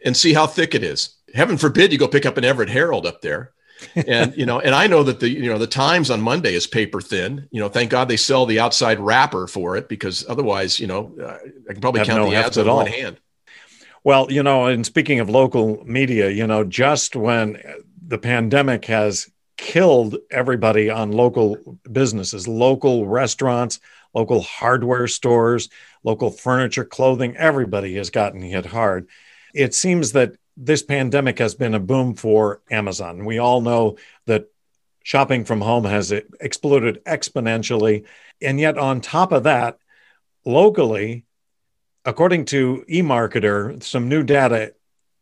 and 0.04 0.16
see 0.16 0.32
how 0.32 0.46
thick 0.46 0.74
it 0.74 0.82
is. 0.82 1.16
Heaven 1.34 1.58
forbid 1.58 1.92
you 1.92 1.98
go 1.98 2.08
pick 2.08 2.24
up 2.24 2.36
an 2.36 2.44
everett 2.44 2.70
herald 2.70 3.06
up 3.06 3.20
there. 3.20 3.52
And 3.94 4.36
you 4.36 4.44
know 4.44 4.58
and 4.58 4.74
i 4.74 4.88
know 4.88 5.04
that 5.04 5.20
the 5.20 5.28
you 5.28 5.48
know 5.48 5.58
the 5.58 5.66
times 5.68 6.10
on 6.10 6.20
monday 6.20 6.54
is 6.54 6.66
paper 6.66 7.00
thin. 7.00 7.48
You 7.52 7.60
know 7.60 7.68
thank 7.68 7.90
god 7.90 8.08
they 8.08 8.16
sell 8.16 8.44
the 8.44 8.58
outside 8.58 8.98
wrapper 8.98 9.46
for 9.46 9.76
it 9.76 9.88
because 9.88 10.24
otherwise 10.28 10.80
you 10.80 10.88
know 10.88 11.14
uh, 11.22 11.38
i 11.68 11.72
can 11.72 11.80
probably 11.80 12.00
Have 12.00 12.08
count 12.08 12.22
no 12.24 12.30
the 12.30 12.36
ads 12.36 12.58
on 12.58 12.68
all. 12.68 12.78
one 12.78 12.86
hand. 12.88 13.20
Well, 14.04 14.32
you 14.32 14.42
know, 14.42 14.66
and 14.66 14.86
speaking 14.86 15.20
of 15.20 15.28
local 15.28 15.84
media, 15.84 16.30
you 16.30 16.46
know, 16.46 16.64
just 16.64 17.14
when 17.14 17.60
the 18.06 18.18
pandemic 18.18 18.86
has 18.86 19.28
killed 19.58 20.16
everybody 20.30 20.88
on 20.88 21.12
local 21.12 21.78
businesses, 21.90 22.48
local 22.48 23.06
restaurants, 23.06 23.80
local 24.14 24.40
hardware 24.40 25.06
stores, 25.06 25.68
local 26.02 26.30
furniture, 26.30 26.84
clothing, 26.84 27.36
everybody 27.36 27.96
has 27.96 28.08
gotten 28.08 28.40
hit 28.40 28.64
hard. 28.64 29.08
It 29.54 29.74
seems 29.74 30.12
that 30.12 30.36
this 30.56 30.82
pandemic 30.82 31.38
has 31.38 31.54
been 31.54 31.74
a 31.74 31.80
boom 31.80 32.14
for 32.14 32.62
Amazon. 32.70 33.24
We 33.24 33.38
all 33.38 33.60
know 33.60 33.98
that 34.26 34.46
shopping 35.02 35.44
from 35.44 35.60
home 35.60 35.84
has 35.84 36.12
exploded 36.12 37.04
exponentially. 37.04 38.04
And 38.40 38.58
yet, 38.58 38.78
on 38.78 39.00
top 39.00 39.32
of 39.32 39.42
that, 39.44 39.78
locally, 40.44 41.24
according 42.04 42.46
to 42.46 42.84
eMarketer, 42.88 43.82
some 43.82 44.08
new 44.08 44.22
data, 44.22 44.74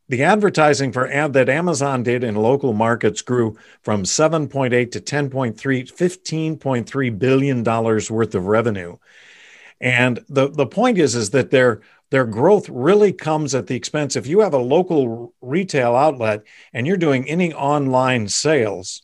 the 0.08 0.22
advertising 0.22 0.92
for 0.92 1.08
ad 1.08 1.32
that 1.32 1.48
Amazon 1.48 2.02
did 2.02 2.22
in 2.22 2.36
local 2.36 2.72
markets 2.72 3.22
grew 3.22 3.58
from 3.82 4.04
7.8 4.04 4.92
to 4.92 5.00
10.3, 5.00 5.56
15.3 5.56 7.18
billion 7.18 7.62
dollars 7.62 8.10
worth 8.10 8.34
of 8.34 8.46
revenue. 8.46 8.96
And 9.80 10.20
the, 10.28 10.48
the 10.48 10.66
point 10.66 10.98
is, 10.98 11.14
is 11.14 11.30
that 11.30 11.50
their 11.50 11.80
their 12.10 12.24
growth 12.24 12.68
really 12.68 13.12
comes 13.12 13.54
at 13.54 13.66
the 13.66 13.74
expense. 13.74 14.14
If 14.14 14.28
you 14.28 14.40
have 14.40 14.54
a 14.54 14.58
local 14.58 15.34
retail 15.40 15.96
outlet 15.96 16.42
and 16.72 16.86
you're 16.86 16.96
doing 16.96 17.28
any 17.28 17.52
online 17.52 18.28
sales, 18.28 19.02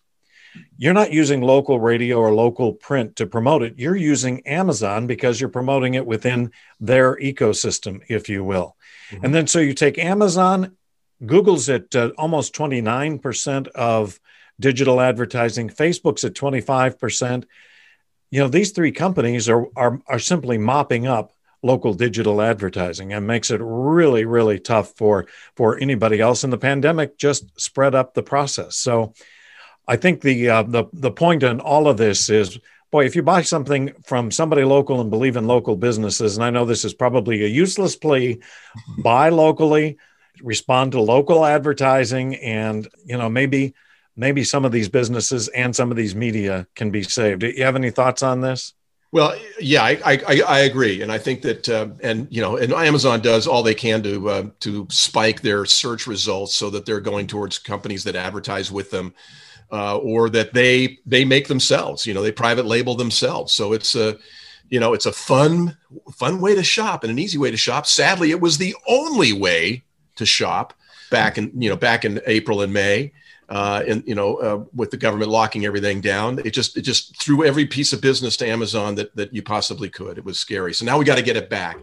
you're 0.77 0.95
not 0.95 1.13
using 1.13 1.41
local 1.41 1.81
radio 1.81 2.19
or 2.19 2.33
local 2.33 2.75
print 2.75 3.17
to 3.17 3.27
promote 3.27 3.63
it. 3.63 3.75
You're 3.77 3.97
using 3.97 4.47
Amazon 4.47 5.07
because 5.07 5.41
you're 5.41 5.51
promoting 5.51 5.95
it 5.95 6.07
within 6.07 6.53
their 6.79 7.17
ecosystem, 7.17 8.03
if 8.09 8.29
you 8.29 8.45
will. 8.45 8.77
Mm-hmm. 9.11 9.25
And 9.25 9.35
then 9.35 9.47
so 9.49 9.59
you 9.59 9.75
take 9.75 9.99
Amazon, 9.99 10.77
Google's 11.25 11.69
at 11.69 11.95
uh, 11.95 12.11
almost 12.19 12.55
29% 12.55 13.69
of 13.69 14.19
digital 14.59 15.01
advertising, 15.01 15.69
Facebook's 15.69 16.25
at 16.25 16.35
25%. 16.35 17.45
You 18.31 18.41
know, 18.41 18.49
these 18.49 18.73
three 18.73 18.93
companies 18.93 19.49
are, 19.49 19.67
are, 19.77 20.01
are 20.07 20.19
simply 20.19 20.59
mopping 20.59 21.07
up 21.07 21.33
local 21.63 21.95
digital 21.95 22.43
advertising 22.43 23.13
and 23.13 23.27
makes 23.27 23.51
it 23.51 23.61
really 23.63 24.25
really 24.25 24.59
tough 24.59 24.93
for 24.97 25.27
for 25.57 25.79
anybody 25.79 26.21
else. 26.21 26.45
And 26.45 26.53
the 26.53 26.59
pandemic 26.59 27.17
just 27.17 27.61
spread 27.61 27.95
up 27.95 28.15
the 28.15 28.23
process. 28.23 28.77
So 28.77 29.13
I 29.87 29.97
think 29.97 30.21
the 30.21 30.49
uh, 30.49 30.63
the 30.65 30.85
the 30.93 31.11
point 31.11 31.43
in 31.43 31.61
all 31.61 31.89
of 31.89 31.97
this 31.97 32.31
is, 32.31 32.59
boy, 32.91 33.05
if 33.05 33.17
you 33.17 33.23
buy 33.23 33.43
something 33.43 33.93
from 34.05 34.31
somebody 34.31 34.65
local 34.65 35.01
and 35.01 35.11
believe 35.11 35.37
in 35.37 35.47
local 35.47 35.77
businesses, 35.77 36.37
and 36.37 36.45
I 36.45 36.51
know 36.51 36.65
this 36.65 36.85
is 36.85 36.95
probably 36.95 37.45
a 37.45 37.49
useless 37.49 37.97
plea, 37.97 38.41
buy 38.99 39.29
locally, 39.29 39.99
respond 40.41 40.93
to 40.93 41.01
local 41.01 41.45
advertising, 41.45 42.37
and 42.37 42.89
you 43.05 43.17
know 43.19 43.29
maybe 43.29 43.75
maybe 44.17 44.45
some 44.45 44.65
of 44.65 44.73
these 44.73 44.89
businesses 44.89 45.49
and 45.49 45.75
some 45.75 45.91
of 45.91 45.97
these 45.97 46.15
media 46.15 46.67
can 46.75 46.91
be 46.91 47.03
saved. 47.03 47.41
Do 47.41 47.49
you 47.49 47.65
have 47.65 47.77
any 47.77 47.91
thoughts 47.91 48.23
on 48.23 48.41
this? 48.41 48.75
Well, 49.11 49.35
yeah, 49.61 49.83
I, 49.83 49.99
I, 50.07 50.43
I 50.49 50.59
agree, 50.61 51.03
and 51.03 51.13
I 51.13 51.19
think 51.19 51.43
that, 51.43 51.69
uh, 51.69 51.89
and 52.03 52.27
you 52.31 52.41
know, 52.41 52.57
and 52.57 52.73
Amazon 52.73 53.21
does 53.21 53.47
all 53.47 53.63
they 53.63 53.75
can 53.75 54.03
to 54.05 54.29
uh, 54.31 54.47
to 54.61 54.87
spike 54.91 55.43
their 55.43 55.67
search 55.67 56.07
results 56.07 56.55
so 56.55 56.71
that 56.71 56.87
they're 56.87 57.01
going 57.01 57.27
towards 57.27 57.59
companies 57.59 58.05
that 58.05 58.17
advertise 58.17 58.73
with 58.73 58.91
them 58.91 59.13
uh, 59.71 59.99
or 59.99 60.31
that 60.31 60.55
they 60.55 60.99
they 61.05 61.27
make 61.27 61.49
themselves. 61.49 62.07
You 62.07 62.15
know, 62.15 62.23
they 62.23 62.33
private 62.33 62.65
label 62.65 62.95
themselves. 62.95 63.53
So 63.53 63.75
it's 63.75 63.95
a 63.95 64.17
you 64.71 64.81
know 64.81 64.95
it's 64.95 65.07
a 65.07 65.13
fun 65.13 65.77
fun 66.15 66.41
way 66.41 66.55
to 66.55 66.63
shop 66.63 67.05
and 67.05 67.11
an 67.11 67.19
easy 67.19 67.37
way 67.37 67.51
to 67.51 67.57
shop. 67.59 67.87
Sadly, 67.87 68.31
it 68.31 68.41
was 68.41 68.57
the 68.57 68.75
only 68.89 69.35
way 69.35 69.83
to 70.23 70.27
shop 70.27 70.75
back 71.11 71.39
in 71.39 71.53
you 71.61 71.69
know 71.69 71.77
back 71.77 72.05
in 72.05 72.21
April 72.27 72.63
and 72.63 72.73
May. 72.73 73.13
uh, 73.53 73.83
and 73.87 74.03
you 74.07 74.15
know, 74.15 74.37
uh, 74.37 74.65
with 74.75 74.91
the 74.91 74.97
government 74.97 75.31
locking 75.31 75.67
everything 75.67 76.01
down, 76.01 76.39
it 76.39 76.53
just 76.53 76.75
it 76.75 76.81
just 76.81 77.21
threw 77.21 77.45
every 77.45 77.67
piece 77.67 77.93
of 77.93 78.01
business 78.01 78.35
to 78.39 78.49
Amazon 78.49 78.95
that 78.95 79.15
that 79.15 79.35
you 79.35 79.43
possibly 79.43 79.91
could. 79.91 80.17
It 80.17 80.25
was 80.25 80.39
scary. 80.39 80.73
So 80.73 80.87
now 80.87 80.97
we 80.97 81.05
got 81.05 81.17
to 81.17 81.23
get 81.23 81.37
it 81.37 81.51
back. 81.51 81.77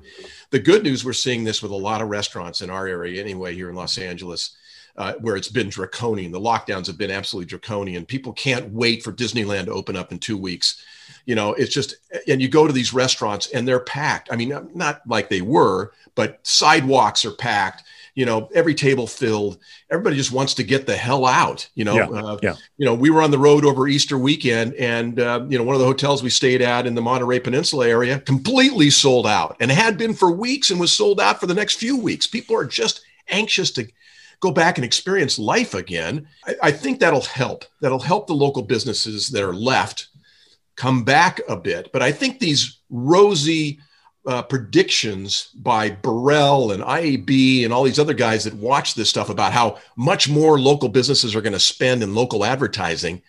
The 0.50 0.58
good 0.58 0.82
news, 0.82 1.06
we're 1.06 1.14
seeing 1.14 1.44
this 1.44 1.62
with 1.62 1.72
a 1.72 1.76
lot 1.76 2.02
of 2.02 2.08
restaurants 2.10 2.62
in 2.62 2.72
our 2.72 2.88
area 2.88 3.22
anyway, 3.22 3.54
here 3.54 3.70
in 3.70 3.76
Los 3.76 4.00
Angeles. 4.00 4.56
Uh, 4.98 5.14
where 5.22 5.38
it's 5.38 5.48
been 5.48 5.70
draconian. 5.70 6.30
The 6.30 6.42
lockdowns 6.42 6.88
have 6.88 6.98
been 6.98 7.12
absolutely 7.12 7.48
draconian. 7.48 8.06
People 8.06 8.34
can't 8.34 8.70
wait 8.74 9.02
for 9.02 9.14
Disneyland 9.14 9.66
to 9.66 9.72
open 9.72 9.96
up 9.96 10.12
in 10.12 10.20
two 10.20 10.38
weeks. 10.38 10.84
You 11.26 11.36
know, 11.36 11.54
it's 11.54 11.74
just, 11.74 11.96
and 12.28 12.42
you 12.42 12.50
go 12.50 12.68
to 12.68 12.74
these 12.74 12.94
restaurants 12.94 13.48
and 13.52 13.66
they're 13.66 13.80
packed. 13.80 14.28
I 14.30 14.36
mean, 14.36 14.52
not 14.74 15.02
like 15.08 15.30
they 15.30 15.42
were, 15.42 15.94
but 16.16 16.40
sidewalks 16.44 17.24
are 17.24 17.32
packed 17.32 17.84
you 18.16 18.26
know 18.26 18.50
every 18.54 18.76
table 18.76 19.08
filled. 19.08 19.58
Everybody 19.92 20.16
just 20.16 20.32
wants 20.32 20.54
to 20.56 20.64
get 20.64 20.86
the 20.86 20.96
hell 20.96 21.26
out 21.26 21.70
you 21.76 21.86
know 21.86 21.96
yeah, 21.96 22.10
uh, 22.10 22.38
yeah. 22.42 22.56
you 22.78 22.86
know 22.86 22.94
we 22.94 23.10
were 23.10 23.22
on 23.22 23.32
the 23.32 23.38
road 23.38 23.66
over 23.66 23.88
easter 23.88 24.18
weekend 24.18 24.74
and 24.76 25.20
uh, 25.20 25.46
you 25.48 25.58
know 25.58 25.64
one 25.64 25.76
of 25.76 25.80
the 25.80 25.88
hotels 25.88 26.22
we 26.22 26.30
stayed 26.30 26.62
at 26.62 26.86
in 26.86 26.96
the 26.96 27.02
monterey 27.02 27.40
peninsula 27.40 27.88
area 27.88 28.20
completely 28.20 28.90
sold 28.90 29.26
out 29.26 29.56
and 29.60 29.72
had 29.72 29.98
been 29.98 30.14
for 30.14 30.32
weeks 30.32 30.72
and 30.72 30.80
was 30.80 30.92
sold 30.92 31.20
out 31.20 31.40
for 31.40 31.48
the 31.48 31.54
next 31.54 31.76
few 31.76 31.98
weeks. 31.98 32.28
People 32.28 32.56
are 32.56 32.66
just 32.66 33.02
anxious 33.30 33.72
to 33.72 33.88
go 34.40 34.52
back 34.52 34.78
and 34.78 34.86
experience 34.86 35.38
life 35.38 35.74
again. 35.74 36.28
I, 36.46 36.56
I 36.64 36.72
think 36.72 37.00
that'll 37.00 37.22
help. 37.22 37.66
That'll 37.82 38.00
help 38.00 38.28
the 38.28 38.34
local 38.34 38.64
businesses 38.64 39.30
that 39.30 39.44
are 39.44 39.54
left 39.54 40.08
come 40.76 41.04
back 41.04 41.42
a 41.50 41.58
bit. 41.58 41.92
But 41.92 42.02
i 42.02 42.12
think 42.12 42.40
these 42.40 42.80
rosy 42.90 43.80
uh, 44.30 44.44
predictions 44.44 45.50
by 45.56 45.90
Borrell 45.90 46.72
and 46.72 46.84
IAB 46.84 47.64
and 47.64 47.74
all 47.74 47.84
these 47.84 47.98
other 47.98 48.14
guys 48.14 48.44
that 48.44 48.54
watch 48.54 48.94
this 48.94 49.10
stuff 49.10 49.28
about 49.28 49.54
how 49.54 49.80
much 49.96 50.30
more 50.30 50.60
local 50.60 50.88
businesses 50.88 51.36
are 51.36 51.42
going 51.42 51.54
to 51.54 51.60
spend 51.60 52.04
in 52.04 52.14
local 52.14 52.46
advertising, 52.46 53.24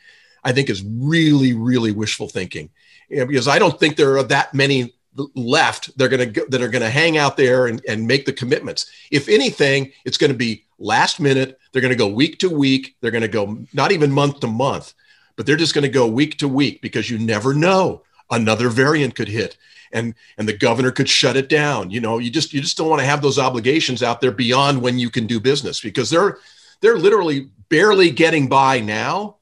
I 0.45 0.53
think 0.53 0.69
is 0.69 0.85
really, 0.85 1.55
really 1.55 1.91
wishful 1.91 2.29
thinking. 2.29 2.69
Because 3.09 3.49
I 3.49 3.59
don't 3.59 3.81
think 3.81 3.97
there 3.97 4.19
are 4.19 4.23
that 4.25 4.53
many 4.53 4.93
left 5.35 5.97
they're 5.99 6.09
going 6.09 6.33
to 6.33 6.47
that 6.51 6.63
are 6.63 6.69
going 6.69 6.83
to 6.83 6.91
hang 6.91 7.17
out 7.17 7.37
there 7.37 7.67
and, 7.67 7.83
and 7.89 8.07
make 8.07 8.27
the 8.27 8.33
commitments. 8.33 8.91
If 9.11 9.27
anything, 9.27 9.93
it's 10.05 10.19
going 10.19 10.33
to 10.33 10.39
be 10.39 10.67
last 10.79 11.19
minute. 11.19 11.59
They're 11.73 11.83
going 11.83 11.93
to 11.93 11.99
go 11.99 12.09
week 12.09 12.39
to 12.41 12.51
week. 12.51 12.95
They're 13.01 13.11
going 13.11 13.23
to 13.23 13.29
go 13.29 13.59
not 13.73 13.91
even 13.91 14.13
month 14.13 14.41
to 14.41 14.49
month, 14.49 14.93
but 15.37 15.47
they're 15.47 15.57
just 15.57 15.75
going 15.75 15.83
to 15.83 15.89
go 15.89 16.07
week 16.07 16.37
to 16.39 16.49
week 16.49 16.83
because 16.83 17.09
you 17.09 17.19
never 17.19 17.55
know 17.55 18.03
another 18.31 18.69
variant 18.69 19.15
could 19.15 19.29
hit 19.29 19.57
and 19.93 20.15
and 20.39 20.49
the 20.49 20.57
governor 20.57 20.91
could 20.91 21.09
shut 21.09 21.37
it 21.37 21.49
down 21.49 21.91
you 21.91 22.01
know 22.01 22.19
you 22.19 22.31
just 22.31 22.53
you 22.53 22.61
just 22.61 22.77
don't 22.77 22.89
want 22.89 23.01
to 23.01 23.07
have 23.07 23.23
those 23.23 23.39
obligations 23.39 24.03
out 24.03 24.21
there 24.21 24.33
beyond 24.33 24.81
when 24.81 24.99
you 24.99 25.11
can 25.11 25.27
do 25.27 25.41
business 25.41 25.81
because 25.81 26.11
they're 26.11 26.39
they're 26.81 26.99
literally 26.99 27.51
barely 27.69 28.11
getting 28.11 28.49
by 28.49 28.81
now 28.81 29.37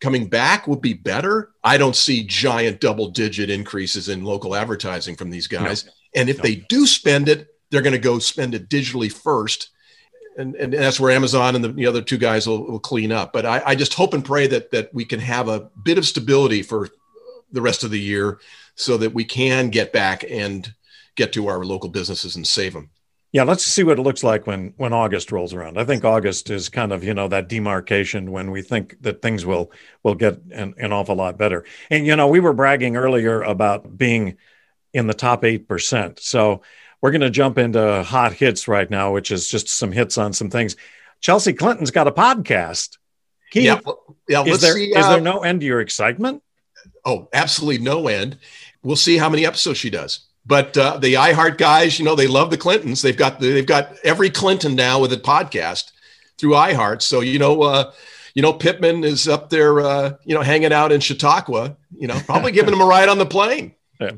coming 0.00 0.28
back 0.28 0.66
would 0.66 0.80
be 0.80 0.94
better 0.94 1.50
i 1.64 1.76
don't 1.76 1.96
see 1.96 2.22
giant 2.22 2.80
double 2.80 3.08
digit 3.08 3.50
increases 3.50 4.08
in 4.08 4.24
local 4.24 4.54
advertising 4.54 5.16
from 5.16 5.30
these 5.30 5.46
guys 5.46 5.86
no. 5.86 5.92
and 6.16 6.28
if 6.28 6.38
no. 6.38 6.42
they 6.42 6.56
do 6.68 6.86
spend 6.86 7.28
it 7.28 7.48
they're 7.70 7.82
going 7.82 7.92
to 7.92 7.98
go 7.98 8.18
spend 8.18 8.54
it 8.54 8.68
digitally 8.68 9.12
first 9.12 9.70
and, 10.38 10.54
and 10.56 10.70
that's 10.74 11.00
where 11.00 11.10
Amazon 11.10 11.54
and 11.54 11.64
the, 11.64 11.68
the 11.72 11.86
other 11.86 12.02
two 12.02 12.18
guys 12.18 12.46
will, 12.46 12.62
will 12.66 12.78
clean 12.78 13.10
up. 13.10 13.32
But 13.32 13.46
I, 13.46 13.62
I, 13.68 13.74
just 13.74 13.94
hope 13.94 14.12
and 14.12 14.22
pray 14.22 14.46
that 14.48 14.70
that 14.70 14.92
we 14.92 15.06
can 15.06 15.18
have 15.18 15.48
a 15.48 15.70
bit 15.82 15.96
of 15.96 16.04
stability 16.04 16.62
for 16.62 16.90
the 17.52 17.62
rest 17.62 17.84
of 17.84 17.90
the 17.90 18.00
year 18.00 18.38
so 18.74 18.96
that 18.96 19.14
we 19.14 19.24
can 19.24 19.70
get 19.70 19.92
back 19.92 20.24
and 20.28 20.72
get 21.16 21.32
to 21.32 21.46
our 21.48 21.64
local 21.64 21.88
businesses 21.88 22.36
and 22.36 22.46
save 22.46 22.72
them. 22.74 22.90
Yeah, 23.32 23.42
let's 23.42 23.64
see 23.64 23.84
what 23.84 23.98
it 23.98 24.02
looks 24.02 24.22
like 24.22 24.46
when 24.46 24.72
when 24.76 24.92
August 24.92 25.32
rolls 25.32 25.52
around. 25.52 25.78
I 25.78 25.84
think 25.84 26.04
August 26.04 26.48
is 26.48 26.68
kind 26.68 26.92
of 26.92 27.04
you 27.04 27.12
know 27.12 27.28
that 27.28 27.48
demarcation 27.48 28.30
when 28.30 28.50
we 28.50 28.62
think 28.62 28.96
that 29.02 29.20
things 29.20 29.44
will 29.44 29.72
will 30.02 30.14
get 30.14 30.40
an, 30.52 30.74
an 30.78 30.92
awful 30.92 31.16
lot 31.16 31.36
better. 31.36 31.64
And 31.90 32.06
you 32.06 32.16
know 32.16 32.28
we 32.28 32.40
were 32.40 32.54
bragging 32.54 32.96
earlier 32.96 33.42
about 33.42 33.96
being 33.98 34.38
in 34.94 35.06
the 35.06 35.14
top 35.14 35.44
eight 35.44 35.68
percent. 35.68 36.20
So 36.20 36.62
we're 37.02 37.10
going 37.10 37.20
to 37.20 37.30
jump 37.30 37.58
into 37.58 38.02
hot 38.04 38.32
hits 38.32 38.68
right 38.68 38.88
now, 38.88 39.12
which 39.12 39.30
is 39.30 39.48
just 39.48 39.68
some 39.68 39.92
hits 39.92 40.16
on 40.16 40.32
some 40.32 40.48
things. 40.48 40.76
Chelsea 41.20 41.52
Clinton's 41.52 41.90
got 41.90 42.08
a 42.08 42.12
podcast. 42.12 42.96
Keith, 43.50 43.64
yeah, 43.64 43.80
yeah. 44.28 44.44
Is 44.44 44.60
there, 44.60 44.74
see, 44.74 44.94
uh, 44.94 45.00
is 45.00 45.06
there 45.08 45.20
no 45.20 45.40
end 45.40 45.60
to 45.60 45.66
your 45.66 45.80
excitement? 45.80 46.42
Oh, 47.06 47.28
absolutely 47.32 47.82
no 47.82 48.08
end. 48.08 48.36
We'll 48.82 48.96
see 48.96 49.16
how 49.16 49.30
many 49.30 49.46
episodes 49.46 49.78
she 49.78 49.88
does. 49.90 50.20
But 50.44 50.76
uh, 50.76 50.98
the 50.98 51.14
iHeart 51.14 51.56
guys, 51.56 51.98
you 51.98 52.04
know, 52.04 52.14
they 52.14 52.26
love 52.26 52.50
the 52.50 52.58
Clintons. 52.58 53.02
They've 53.02 53.16
got 53.16 53.40
the, 53.40 53.52
they've 53.52 53.66
got 53.66 53.94
every 54.04 54.30
Clinton 54.30 54.76
now 54.76 55.00
with 55.00 55.12
a 55.12 55.16
podcast 55.16 55.92
through 56.36 56.52
iHeart. 56.52 57.02
So 57.02 57.20
you 57.20 57.38
know, 57.38 57.62
uh, 57.62 57.92
you 58.34 58.42
know, 58.42 58.52
Pittman 58.52 59.02
is 59.02 59.26
up 59.26 59.50
there, 59.50 59.80
uh, 59.80 60.14
you 60.24 60.34
know, 60.34 60.42
hanging 60.42 60.72
out 60.72 60.92
in 60.92 61.00
Chautauqua. 61.00 61.76
You 61.96 62.08
know, 62.08 62.20
probably 62.26 62.52
giving 62.52 62.74
him 62.74 62.80
a 62.80 62.86
ride 62.86 63.08
on 63.08 63.18
the 63.18 63.26
plane. 63.26 63.74
Yeah. 64.00 64.12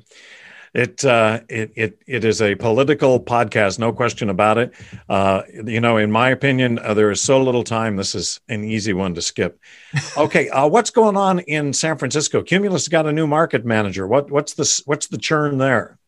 It, 0.74 1.04
uh, 1.04 1.40
it 1.48 1.72
it 1.76 2.02
it 2.06 2.24
is 2.24 2.42
a 2.42 2.54
political 2.54 3.20
podcast, 3.20 3.78
no 3.78 3.92
question 3.92 4.28
about 4.28 4.58
it. 4.58 4.74
Uh, 5.08 5.42
you 5.64 5.80
know, 5.80 5.96
in 5.96 6.10
my 6.10 6.30
opinion, 6.30 6.78
uh, 6.78 6.94
there 6.94 7.10
is 7.10 7.22
so 7.22 7.42
little 7.42 7.64
time. 7.64 7.96
This 7.96 8.14
is 8.14 8.40
an 8.48 8.64
easy 8.64 8.92
one 8.92 9.14
to 9.14 9.22
skip. 9.22 9.60
Okay, 10.16 10.48
uh, 10.48 10.66
what's 10.66 10.90
going 10.90 11.16
on 11.16 11.38
in 11.40 11.72
San 11.72 11.96
Francisco? 11.96 12.42
Cumulus 12.42 12.88
got 12.88 13.06
a 13.06 13.12
new 13.12 13.26
market 13.26 13.64
manager. 13.64 14.06
What 14.06 14.30
what's 14.30 14.54
the 14.54 14.82
what's 14.84 15.06
the 15.06 15.18
churn 15.18 15.58
there? 15.58 15.98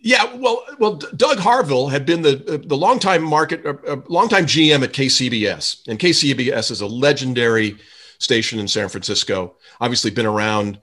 Yeah, 0.00 0.34
well, 0.34 0.64
well, 0.80 0.94
Doug 0.96 1.38
Harville 1.38 1.88
had 1.88 2.04
been 2.04 2.22
the 2.22 2.42
uh, 2.52 2.58
the 2.66 2.76
longtime 2.76 3.22
market, 3.22 3.64
uh, 3.64 3.74
uh 3.86 3.96
longtime 4.08 4.46
GM 4.46 4.82
at 4.82 4.92
KCBS, 4.92 5.86
and 5.86 5.98
KCBS 5.98 6.72
is 6.72 6.80
a 6.80 6.86
legendary 6.86 7.76
station 8.18 8.58
in 8.58 8.66
San 8.66 8.88
Francisco. 8.88 9.54
Obviously, 9.80 10.10
been 10.10 10.26
around 10.26 10.80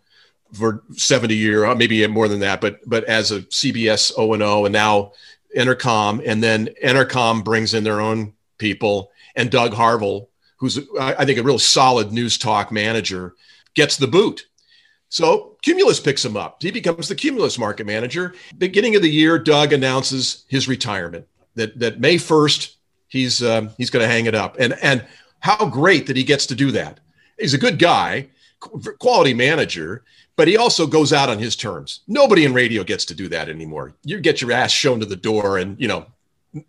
for 0.54 0.84
70 0.96 1.36
year, 1.36 1.66
uh, 1.66 1.76
maybe 1.76 2.06
more 2.08 2.28
than 2.28 2.40
that, 2.40 2.62
but 2.62 2.80
but 2.88 3.04
as 3.06 3.32
a 3.32 3.42
CBS 3.42 4.12
O 4.18 4.34
and 4.34 4.44
O, 4.44 4.66
and 4.66 4.74
now 4.74 5.14
Entercom, 5.56 6.22
and 6.26 6.44
then 6.44 6.70
Entercom 6.84 7.44
brings 7.44 7.74
in 7.74 7.84
their 7.84 8.02
own 8.02 8.34
people, 8.58 9.12
and 9.36 9.52
Doug 9.52 9.74
Harville, 9.74 10.30
who's 10.58 10.80
I 11.00 11.26
think 11.26 11.40
a 11.40 11.44
real 11.44 11.60
solid 11.60 12.12
news 12.12 12.38
talk 12.38 12.72
manager, 12.72 13.36
gets 13.76 13.98
the 13.98 14.08
boot. 14.08 14.46
So 15.10 15.58
Cumulus 15.64 16.00
picks 16.00 16.24
him 16.24 16.38
up. 16.38 16.62
He 16.62 16.72
becomes 16.72 17.08
the 17.08 17.16
Cumulus 17.16 17.58
market 17.58 17.88
manager. 17.88 18.36
Beginning 18.58 18.96
of 18.96 19.02
the 19.02 19.10
year, 19.10 19.40
Doug 19.40 19.74
announces 19.74 20.46
his 20.48 20.68
retirement. 20.68 21.28
That 21.56 21.78
that 21.80 22.00
May 22.00 22.16
1st, 22.16 22.76
he's 23.08 23.44
um, 23.44 23.72
he's 23.78 23.90
going 23.90 24.04
to 24.04 24.12
hang 24.12 24.26
it 24.26 24.36
up. 24.36 24.58
And 24.60 24.74
and 24.82 25.06
how 25.40 25.66
great 25.66 26.08
that 26.08 26.18
he 26.18 26.24
gets 26.24 26.46
to 26.48 26.56
do 26.56 26.72
that. 26.72 27.00
He's 27.40 27.54
a 27.54 27.58
good 27.58 27.80
guy, 27.80 28.28
quality 29.00 29.34
manager 29.34 30.04
but 30.40 30.48
he 30.48 30.56
also 30.56 30.88
goes 30.88 31.12
out 31.12 31.28
on 31.28 31.38
his 31.38 31.54
terms. 31.54 32.00
Nobody 32.08 32.46
in 32.46 32.54
radio 32.54 32.86
gets 32.86 33.04
to 33.04 33.14
do 33.14 33.28
that 33.28 33.50
anymore. 33.50 33.94
You 34.06 34.22
get 34.22 34.40
your 34.40 34.54
ass 34.54 34.72
shown 34.72 35.02
to 35.02 35.06
the 35.06 35.18
door, 35.18 35.58
and 35.58 35.78
you 35.78 35.90
know, 35.90 36.06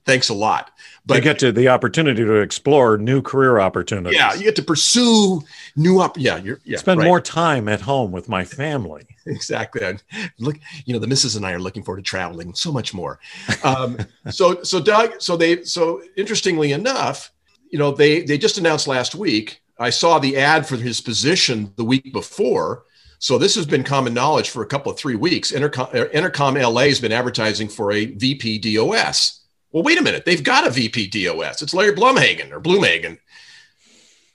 thanks 0.05 0.29
a 0.29 0.35
lot. 0.35 0.73
But 1.07 1.19
you 1.19 1.21
get 1.21 1.39
to 1.39 1.53
the 1.53 1.69
opportunity 1.69 2.25
to 2.25 2.35
explore 2.35 2.99
new 2.99 3.23
career 3.23 3.61
opportunities. 3.61 4.19
Yeah, 4.19 4.35
you 4.35 4.43
get 4.43 4.57
to 4.57 4.65
pursue 4.65 5.43
new 5.77 6.01
up. 6.01 6.19
Yeah, 6.19 6.39
you're 6.39 6.59
yeah. 6.65 6.79
Spend 6.79 6.99
right. 6.99 7.07
more 7.07 7.21
time 7.21 7.69
at 7.69 7.81
home 7.83 8.11
with 8.11 8.29
my 8.29 8.45
family. 8.45 9.07
exactly. 9.27 9.85
And 9.85 10.03
look, 10.41 10.57
you 10.85 10.93
know, 10.93 10.99
the 10.99 11.07
missus 11.07 11.37
and 11.37 11.47
I 11.47 11.53
are 11.53 11.61
looking 11.61 11.85
forward 11.85 11.99
to 11.99 12.03
traveling 12.03 12.53
so 12.55 12.73
much 12.73 12.93
more. 12.93 13.21
Um, 13.63 13.99
so, 14.31 14.65
so 14.65 14.81
Doug, 14.81 15.23
so 15.23 15.37
they, 15.37 15.63
so 15.63 16.03
interestingly 16.17 16.73
enough, 16.73 17.31
you 17.71 17.79
know, 17.79 17.93
they 17.93 18.23
they 18.23 18.37
just 18.37 18.59
announced 18.59 18.89
last 18.89 19.15
week. 19.15 19.63
I 19.79 19.91
saw 19.91 20.19
the 20.19 20.39
ad 20.39 20.67
for 20.67 20.77
his 20.77 21.01
position 21.01 21.73
the 21.77 21.85
week 21.85 22.13
before 22.13 22.83
so 23.21 23.37
this 23.37 23.55
has 23.55 23.67
been 23.67 23.85
common 23.85 24.15
knowledge 24.15 24.49
for 24.49 24.63
a 24.63 24.67
couple 24.67 24.91
of 24.91 24.99
three 24.99 25.15
weeks. 25.15 25.53
Intercom, 25.53 25.89
Entercom 25.89 26.61
LA 26.61 26.85
has 26.85 27.01
been 27.01 27.13
advertising 27.13 27.69
for 27.69 27.93
a 27.93 28.07
VP 28.07 28.59
DOS. 28.59 29.43
Well, 29.73 29.83
wait 29.83 29.99
a 29.99 30.03
minute. 30.03 30.25
They've 30.25 30.43
got 30.43 30.67
a 30.67 30.71
VP 30.71 31.09
DOS. 31.09 31.61
It's 31.61 31.75
Larry 31.75 31.93
Blumhagen 31.93 32.51
or 32.51 32.61
Blumhagen. 32.63 33.05
And 33.05 33.19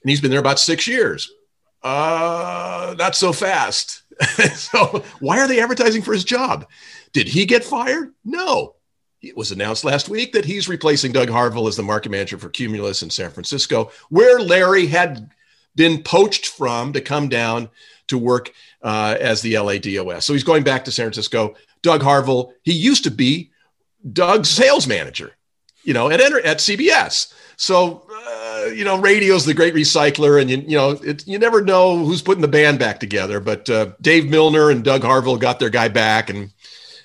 he's 0.04 0.22
been 0.22 0.30
there 0.30 0.40
about 0.40 0.60
six 0.60 0.88
years. 0.88 1.32
Uh, 1.82 2.94
not 3.00 3.16
so 3.16 3.34
fast. 3.34 4.04
so 4.54 5.04
why 5.20 5.40
are 5.40 5.48
they 5.48 5.60
advertising 5.60 6.04
for 6.04 6.14
his 6.14 6.24
job? 6.24 6.68
Did 7.12 7.28
he 7.28 7.46
get 7.46 7.64
fired? 7.64 8.14
No. 8.24 8.76
It 9.20 9.36
was 9.36 9.52
announced 9.52 9.84
last 9.84 10.10
week 10.10 10.34
that 10.34 10.46
he's 10.46 10.70
replacing 10.70 11.12
Doug 11.12 11.30
Harville 11.30 11.68
as 11.68 11.76
the 11.76 11.82
market 11.82 12.12
manager 12.12 12.38
for 12.38 12.50
Cumulus 12.50 13.02
in 13.02 13.10
San 13.10 13.32
Francisco, 13.32 13.92
where 14.10 14.40
Larry 14.40 14.86
had 14.86 15.32
been 15.76 16.04
poached 16.04 16.46
from 16.46 16.94
to 16.94 17.02
come 17.02 17.30
down 17.30 17.70
to 18.08 18.18
work 18.18 18.52
uh, 18.86 19.18
as 19.20 19.42
the 19.42 19.56
LADOS. 19.56 20.24
So 20.24 20.34
he's 20.34 20.44
going 20.44 20.64
back 20.64 20.86
to 20.86 20.92
San 20.92 21.06
Francisco. 21.06 21.56
Doug 21.82 22.04
Harville, 22.04 22.54
he 22.62 22.72
used 22.72 23.04
to 23.04 23.12
be 23.12 23.52
Doug's 24.14 24.48
sales 24.48 24.88
manager, 24.88 25.36
you 25.84 25.94
know, 25.94 26.10
at, 26.10 26.22
at 26.22 26.60
CBS. 26.60 27.34
So, 27.58 28.04
uh, 28.12 28.66
you 28.68 28.86
know, 28.86 29.00
radio's 29.00 29.46
the 29.46 29.56
great 29.56 29.74
recycler, 29.74 30.40
and 30.40 30.52
you, 30.52 30.58
you 30.58 30.78
know, 30.78 30.92
it, 30.92 31.26
you 31.28 31.40
never 31.40 31.62
know 31.62 31.98
who's 31.98 32.22
putting 32.22 32.44
the 32.44 32.48
band 32.48 32.78
back 32.78 33.00
together. 33.00 33.40
But 33.40 33.70
uh, 33.70 33.94
Dave 34.02 34.30
Milner 34.30 34.70
and 34.70 34.84
Doug 34.84 35.04
Harville 35.04 35.38
got 35.38 35.60
their 35.60 35.70
guy 35.72 35.88
back, 35.88 36.30
and 36.30 36.52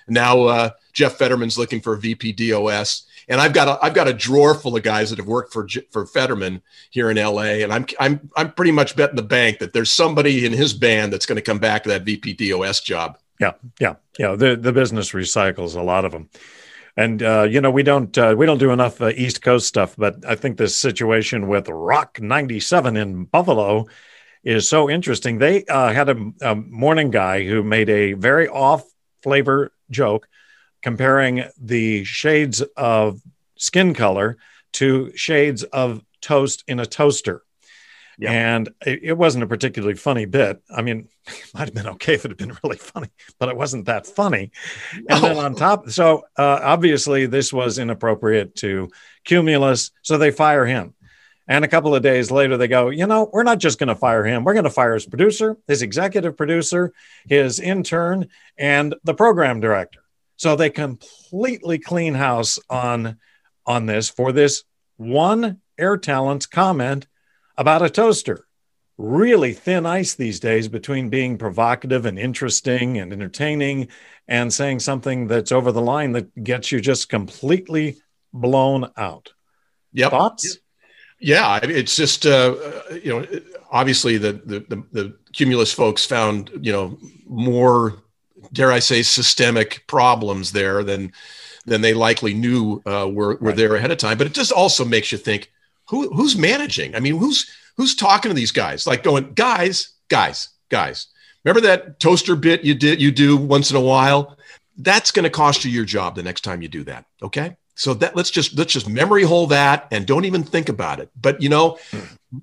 now 0.07 0.43
uh, 0.43 0.71
Jeff 0.93 1.17
Federman's 1.17 1.57
looking 1.57 1.81
for 1.81 1.95
a 1.95 1.99
VP 1.99 2.33
DOS. 2.33 3.07
And 3.31 3.41
I've 3.41 3.53
got 3.53 3.69
a, 3.69 3.83
I've 3.83 3.95
got 3.95 4.09
a 4.09 4.13
drawer 4.13 4.55
full 4.55 4.77
of 4.77 4.83
guys 4.83 5.11
that 5.11 5.21
have 5.21 5.29
worked 5.29 5.53
for 5.53 5.67
for 5.93 6.05
Federman 6.05 6.63
here 6.91 7.11
in 7.11 7.17
LA, 7.17 7.63
and 7.63 7.73
I'm 7.73 7.87
I'm 8.01 8.29
I'm 8.37 8.53
pretty 8.53 8.73
much 8.73 8.97
betting 8.97 9.17
the 9.17 9.23
bank 9.23 9.61
that 9.61 9.73
there's 9.73 9.91
somebody 9.91 10.45
in 10.45 10.53
his 10.53 10.75
band 10.75 11.13
that's 11.13 11.27
going 11.27 11.37
to 11.37 11.43
come 11.43 11.61
back 11.61 11.85
to 11.85 11.91
that 11.91 12.05
VPDOS 12.05 12.83
job. 12.83 13.19
Yeah, 13.39 13.53
yeah, 13.79 13.95
yeah. 14.19 14.35
The 14.35 14.57
the 14.57 14.73
business 14.73 15.13
recycles 15.13 15.77
a 15.77 15.83
lot 15.83 16.05
of 16.05 16.11
them. 16.11 16.29
And 16.97 17.23
uh, 17.23 17.47
you 17.49 17.61
know 17.61 17.71
we 17.71 17.85
don't 17.85 18.19
uh, 18.19 18.35
we 18.37 18.47
don't 18.47 18.59
do 18.59 18.73
enough 18.73 19.01
uh, 19.01 19.11
East 19.11 19.43
Coast 19.43 19.69
stuff, 19.69 19.95
but 19.97 20.25
I 20.27 20.35
think 20.35 20.57
this 20.57 20.77
situation 20.77 21.47
with 21.47 21.69
Rock 21.69 22.21
97 22.21 22.97
in 22.97 23.27
Buffalo 23.27 23.87
is 24.43 24.69
so 24.69 24.91
interesting. 24.91 25.39
They 25.39 25.65
uh, 25.67 25.93
had 25.93 26.09
a, 26.09 26.33
a, 26.43 26.55
morning 26.57 27.11
guy 27.11 27.45
who 27.45 27.63
made 27.63 27.89
a 27.91 28.15
very 28.15 28.49
off 28.49 28.85
flavor 29.23 29.73
joke 29.91 30.27
comparing 30.83 31.45
the 31.59 32.05
shades 32.05 32.63
of 32.77 33.21
skin 33.57 33.95
color 33.95 34.39
to 34.73 35.13
shades 35.17 35.63
of 35.65 36.03
toast 36.21 36.65
in 36.67 36.81
a 36.81 36.87
toaster. 36.87 37.43
Yeah. 38.19 38.33
And 38.33 38.69
it, 38.85 39.01
it, 39.03 39.13
wasn't 39.17 39.45
a 39.45 39.47
particularly 39.47 39.95
funny 39.95 40.27
bit. 40.27 40.63
I 40.71 40.83
mean, 40.83 41.09
it 41.27 41.51
might 41.55 41.65
have 41.65 41.75
been 41.75 41.89
okay 41.89 42.15
if 42.15 42.25
it 42.25 42.31
had 42.31 42.37
been 42.37 42.57
really 42.63 42.77
funny, 42.77 43.09
but 43.39 43.49
it 43.49 43.57
wasn't 43.57 43.87
that 43.87 44.07
funny. 44.07 44.51
And 45.09 45.25
then 45.25 45.37
on 45.39 45.55
top, 45.55 45.89
so 45.91 46.25
uh, 46.37 46.61
obviously 46.63 47.27
this 47.27 47.53
was 47.53 47.79
inappropriate 47.79 48.57
to 48.57 48.91
Cumulus, 49.25 49.91
so 50.03 50.19
they 50.19 50.31
fire 50.31 50.67
him. 50.67 50.95
And 51.49 51.65
a 51.65 51.69
couple 51.69 51.95
of 51.97 52.03
days 52.03 52.31
later, 52.31 52.57
they 52.57 52.69
go, 52.69 52.91
you 52.91 53.07
know, 53.07 53.29
we're 53.33 53.43
not 53.43 53.59
just 53.59 53.81
going 53.81 53.89
to 53.89 53.97
fire 53.97 54.25
him. 54.25 54.45
We're 54.45 54.53
going 54.53 54.65
to 54.65 54.71
fire 54.71 54.95
his 54.95 55.07
producer, 55.07 55.57
his 55.67 55.83
executive 55.83 56.37
producer, 56.37 56.93
his 57.27 57.59
intern, 57.59 58.29
and 58.57 58.95
the 59.03 59.15
program 59.15 59.59
director. 59.59 60.01
So 60.41 60.57
they 60.57 60.71
completely 60.71 61.79
clean 61.79 62.15
house 62.15 62.59
on 62.71 63.19
on 63.67 63.85
this 63.85 64.09
for 64.09 64.33
this 64.33 64.65
one 64.97 65.61
Air 65.79 65.99
Talents 65.99 66.47
comment 66.47 67.07
about 67.59 67.83
a 67.83 67.91
toaster. 67.91 68.47
Really 68.97 69.53
thin 69.53 69.85
ice 69.85 70.15
these 70.15 70.41
days 70.41 70.67
between 70.67 71.11
being 71.11 71.37
provocative 71.37 72.07
and 72.07 72.19
interesting 72.19 72.97
and 72.97 73.13
entertaining 73.13 73.89
and 74.29 74.51
saying 74.51 74.81
something 74.81 75.27
that's 75.27 75.53
over 75.53 75.73
the 75.73 75.83
line 75.83 76.13
that 76.13 76.43
gets 76.43 76.73
you 76.73 76.81
just 76.81 77.11
completely 77.11 77.99
blown 78.33 78.91
out. 78.97 79.35
Yep. 79.93 80.11
Thoughts? 80.11 80.57
Yeah, 81.21 81.61
it's 81.63 81.97
just 81.97 82.25
uh, 82.25 82.57
you 83.03 83.11
know 83.11 83.27
obviously 83.71 84.17
the, 84.17 84.41
the 84.47 84.61
the 84.61 84.85
the 84.91 85.19
cumulus 85.35 85.71
folks 85.71 86.07
found 86.07 86.51
you 86.63 86.73
know 86.73 86.99
more 87.27 88.03
dare 88.53 88.73
I 88.73 88.79
say 88.79 89.03
systemic 89.03 89.85
problems 89.87 90.53
there 90.53 90.83
than 90.83 91.13
than 91.67 91.81
they 91.81 91.95
likely 91.95 92.35
knew 92.35 92.83
uh, 92.87 93.09
were 93.11 93.37
were 93.37 93.39
right. 93.41 93.57
there 93.57 93.75
ahead 93.75 93.91
of 93.91 93.99
time. 93.99 94.19
But 94.19 94.27
it 94.27 94.35
just 94.35 94.53
also 94.53 94.85
makes 94.85 95.13
you 95.13 95.19
think 95.19 95.51
who 95.89 96.09
who's 96.15 96.37
managing? 96.37 96.95
I 96.95 97.01
mean, 97.01 97.17
who's 97.17 97.51
who's 97.77 97.95
talking 97.95 98.31
to 98.31 98.35
these 98.35 98.53
guys? 98.53 98.87
Like 98.87 99.03
going, 99.03 99.35
guys, 99.35 99.95
guys, 100.09 100.49
guys. 100.69 101.07
Remember 101.45 101.61
that 101.63 102.01
toaster 102.01 102.37
bit 102.37 102.65
you 102.65 102.75
did 102.75 103.01
you 103.01 103.11
do 103.11 103.37
once 103.37 103.71
in 103.71 103.77
a 103.77 103.81
while? 103.81 104.37
That's 104.77 105.11
going 105.11 105.25
to 105.25 105.31
cost 105.31 105.65
you 105.65 105.71
your 105.71 105.85
job 105.85 106.15
the 106.15 106.23
next 106.23 106.43
time 106.43 106.63
you 106.63 106.69
do 106.69 106.85
that. 106.85 107.07
Okay. 107.23 107.57
So 107.75 107.95
that 107.95 108.15
let's 108.15 108.31
just 108.31 108.57
let's 108.59 108.73
just 108.73 108.89
memory 108.89 109.23
hole 109.23 109.47
that 109.49 109.89
and 109.91 110.07
don't 110.07 110.27
even 110.27 110.43
think 110.43 110.69
about 110.69 111.01
it. 111.01 111.11
But 111.21 111.41
you 111.41 111.49
know, 111.49 111.79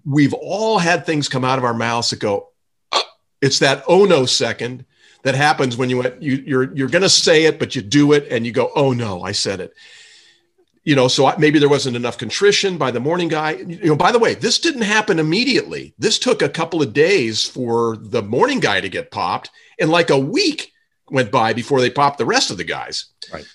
we've 0.05 0.33
all 0.33 0.79
had 0.79 1.05
things 1.05 1.29
come 1.29 1.45
out 1.45 1.59
of 1.59 1.63
our 1.63 1.73
mouths 1.73 2.09
that 2.09 2.19
go, 2.19 2.49
oh, 2.91 3.03
it's 3.41 3.59
that 3.59 3.83
oh 3.87 4.05
no 4.05 4.25
second 4.25 4.85
that 5.27 5.35
happens 5.35 5.75
when 5.75 5.89
you 5.89 5.97
went 5.97 6.21
you 6.21 6.41
you're 6.45 6.73
you're 6.73 6.87
going 6.87 7.01
to 7.01 7.09
say 7.09 7.43
it 7.43 7.59
but 7.59 7.75
you 7.75 7.81
do 7.81 8.13
it 8.13 8.27
and 8.31 8.45
you 8.45 8.53
go 8.53 8.71
oh 8.75 8.93
no 8.93 9.21
I 9.21 9.33
said 9.33 9.59
it. 9.59 9.73
You 10.83 10.95
know 10.95 11.09
so 11.09 11.33
maybe 11.37 11.59
there 11.59 11.67
wasn't 11.67 11.97
enough 11.97 12.17
contrition 12.17 12.77
by 12.77 12.91
the 12.91 13.01
morning 13.01 13.27
guy. 13.27 13.51
You 13.51 13.89
know 13.89 13.95
by 13.97 14.13
the 14.13 14.19
way 14.19 14.35
this 14.35 14.57
didn't 14.57 14.83
happen 14.83 15.19
immediately. 15.19 15.93
This 15.99 16.17
took 16.17 16.41
a 16.41 16.47
couple 16.47 16.81
of 16.81 16.93
days 16.93 17.43
for 17.43 17.97
the 17.97 18.23
morning 18.23 18.61
guy 18.61 18.79
to 18.79 18.87
get 18.87 19.11
popped 19.11 19.49
and 19.79 19.89
like 19.89 20.09
a 20.09 20.17
week 20.19 20.71
went 21.09 21.29
by 21.29 21.51
before 21.51 21.81
they 21.81 21.89
popped 21.89 22.17
the 22.17 22.25
rest 22.25 22.49
of 22.49 22.57
the 22.57 22.63
guys. 22.63 23.07
Right, 23.31 23.39
right. 23.39 23.45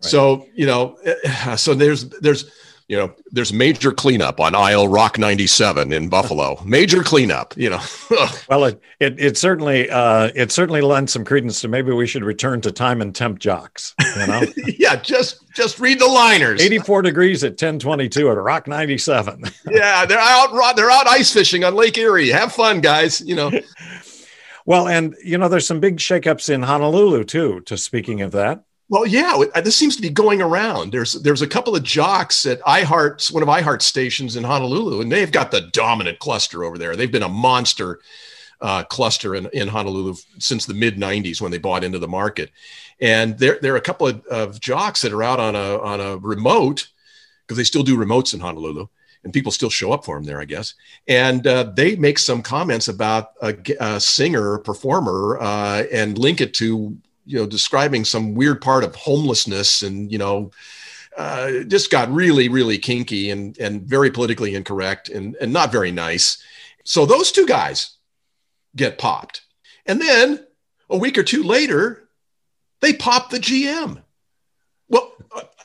so 0.00 0.46
you 0.54 0.64
know 0.64 0.96
eh, 1.04 1.56
so 1.56 1.74
there's 1.74 2.08
there's 2.08 2.50
you 2.90 2.96
know, 2.96 3.14
there's 3.30 3.52
major 3.52 3.92
cleanup 3.92 4.40
on 4.40 4.56
aisle 4.56 4.88
Rock 4.88 5.16
97 5.16 5.92
in 5.92 6.08
Buffalo. 6.08 6.60
Major 6.64 7.04
cleanup, 7.04 7.56
you 7.56 7.70
know. 7.70 7.80
well, 8.48 8.64
it, 8.64 8.82
it, 8.98 9.20
it 9.20 9.36
certainly 9.36 9.88
uh, 9.88 10.32
it 10.34 10.50
certainly 10.50 10.80
lends 10.80 11.12
some 11.12 11.24
credence 11.24 11.60
to 11.60 11.68
maybe 11.68 11.92
we 11.92 12.08
should 12.08 12.24
return 12.24 12.60
to 12.62 12.72
time 12.72 13.00
and 13.00 13.14
temp 13.14 13.38
jocks. 13.38 13.94
You 14.16 14.26
know? 14.26 14.42
yeah, 14.76 14.96
just 14.96 15.48
just 15.54 15.78
read 15.78 16.00
the 16.00 16.06
liners. 16.08 16.60
84 16.60 17.02
degrees 17.02 17.44
at 17.44 17.52
1022 17.52 18.28
at 18.28 18.36
Rock 18.36 18.66
97. 18.66 19.44
yeah, 19.70 20.04
they're 20.04 20.18
out 20.18 20.74
they're 20.74 20.90
out 20.90 21.06
ice 21.06 21.32
fishing 21.32 21.62
on 21.62 21.76
Lake 21.76 21.96
Erie. 21.96 22.30
Have 22.30 22.52
fun, 22.52 22.80
guys. 22.80 23.20
You 23.20 23.36
know. 23.36 23.52
well, 24.66 24.88
and 24.88 25.14
you 25.24 25.38
know, 25.38 25.46
there's 25.48 25.64
some 25.64 25.78
big 25.78 25.98
shakeups 25.98 26.52
in 26.52 26.64
Honolulu 26.64 27.22
too. 27.22 27.60
To 27.66 27.76
speaking 27.76 28.20
of 28.20 28.32
that. 28.32 28.64
Well, 28.90 29.06
yeah, 29.06 29.44
this 29.62 29.76
seems 29.76 29.94
to 29.94 30.02
be 30.02 30.10
going 30.10 30.42
around. 30.42 30.92
There's 30.92 31.12
there's 31.12 31.42
a 31.42 31.46
couple 31.46 31.76
of 31.76 31.84
jocks 31.84 32.44
at 32.44 32.60
iHeart, 32.62 33.32
one 33.32 33.40
of 33.44 33.48
iHeart 33.48 33.82
stations 33.82 34.34
in 34.34 34.42
Honolulu, 34.42 35.00
and 35.00 35.12
they've 35.12 35.30
got 35.30 35.52
the 35.52 35.60
dominant 35.60 36.18
cluster 36.18 36.64
over 36.64 36.76
there. 36.76 36.96
They've 36.96 37.10
been 37.10 37.22
a 37.22 37.28
monster 37.28 38.00
uh, 38.60 38.82
cluster 38.82 39.36
in, 39.36 39.46
in 39.52 39.68
Honolulu 39.68 40.16
since 40.40 40.66
the 40.66 40.74
mid 40.74 40.96
'90s 40.96 41.40
when 41.40 41.52
they 41.52 41.58
bought 41.58 41.84
into 41.84 42.00
the 42.00 42.08
market. 42.08 42.50
And 43.00 43.38
there 43.38 43.60
there 43.62 43.74
are 43.74 43.76
a 43.76 43.80
couple 43.80 44.08
of, 44.08 44.26
of 44.26 44.60
jocks 44.60 45.02
that 45.02 45.12
are 45.12 45.22
out 45.22 45.38
on 45.38 45.54
a 45.54 45.78
on 45.78 46.00
a 46.00 46.16
remote 46.16 46.88
because 47.46 47.58
they 47.58 47.64
still 47.64 47.84
do 47.84 47.96
remotes 47.96 48.34
in 48.34 48.40
Honolulu, 48.40 48.88
and 49.22 49.32
people 49.32 49.52
still 49.52 49.70
show 49.70 49.92
up 49.92 50.04
for 50.04 50.16
them 50.16 50.24
there, 50.24 50.40
I 50.40 50.46
guess. 50.46 50.74
And 51.06 51.46
uh, 51.46 51.70
they 51.76 51.94
make 51.94 52.18
some 52.18 52.42
comments 52.42 52.88
about 52.88 53.34
a, 53.40 53.54
a 53.78 54.00
singer 54.00 54.58
performer 54.58 55.38
uh, 55.40 55.84
and 55.92 56.18
link 56.18 56.40
it 56.40 56.54
to 56.54 56.98
you 57.30 57.38
know 57.38 57.46
describing 57.46 58.04
some 58.04 58.34
weird 58.34 58.60
part 58.60 58.84
of 58.84 58.94
homelessness 58.94 59.82
and 59.82 60.10
you 60.10 60.18
know 60.18 60.50
uh, 61.16 61.62
just 61.66 61.90
got 61.90 62.12
really 62.12 62.48
really 62.48 62.78
kinky 62.78 63.30
and 63.30 63.56
and 63.58 63.82
very 63.82 64.10
politically 64.10 64.54
incorrect 64.54 65.08
and 65.08 65.36
and 65.40 65.52
not 65.52 65.72
very 65.72 65.90
nice. 65.90 66.42
So 66.84 67.06
those 67.06 67.30
two 67.30 67.46
guys 67.46 67.96
get 68.74 68.98
popped. 68.98 69.42
And 69.86 70.00
then 70.00 70.46
a 70.88 70.96
week 70.96 71.18
or 71.18 71.22
two 71.22 71.42
later 71.42 72.08
they 72.80 72.92
pop 72.92 73.30
the 73.30 73.38
gm 73.38 74.02
well 74.88 75.12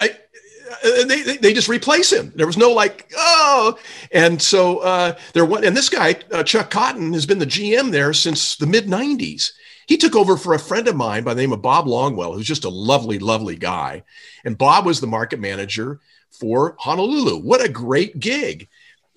I, 0.01 0.09
uh, 0.09 1.05
they, 1.05 1.21
they, 1.21 1.37
they 1.37 1.53
just 1.53 1.69
replace 1.69 2.11
him. 2.11 2.31
There 2.35 2.47
was 2.47 2.57
no 2.57 2.71
like, 2.71 3.11
oh, 3.15 3.77
and 4.11 4.41
so 4.41 4.79
uh, 4.79 5.15
there 5.33 5.45
was, 5.45 5.63
and 5.63 5.75
this 5.75 5.89
guy 5.89 6.15
uh, 6.31 6.43
Chuck 6.43 6.69
Cotton 6.69 7.13
has 7.13 7.25
been 7.25 7.39
the 7.39 7.45
GM 7.45 7.91
there 7.91 8.13
since 8.13 8.55
the 8.55 8.65
mid 8.65 8.85
'90s, 8.85 9.51
he 9.87 9.97
took 9.97 10.15
over 10.15 10.37
for 10.37 10.53
a 10.53 10.59
friend 10.59 10.87
of 10.87 10.95
mine 10.95 11.23
by 11.23 11.33
the 11.33 11.41
name 11.41 11.53
of 11.53 11.61
Bob 11.61 11.85
Longwell, 11.85 12.33
who's 12.33 12.47
just 12.47 12.65
a 12.65 12.69
lovely, 12.69 13.19
lovely 13.19 13.55
guy. 13.55 14.03
And 14.43 14.57
Bob 14.57 14.85
was 14.85 14.99
the 14.99 15.07
market 15.07 15.39
manager 15.39 15.99
for 16.31 16.75
Honolulu. 16.79 17.37
What 17.37 17.63
a 17.63 17.69
great 17.69 18.19
gig. 18.19 18.67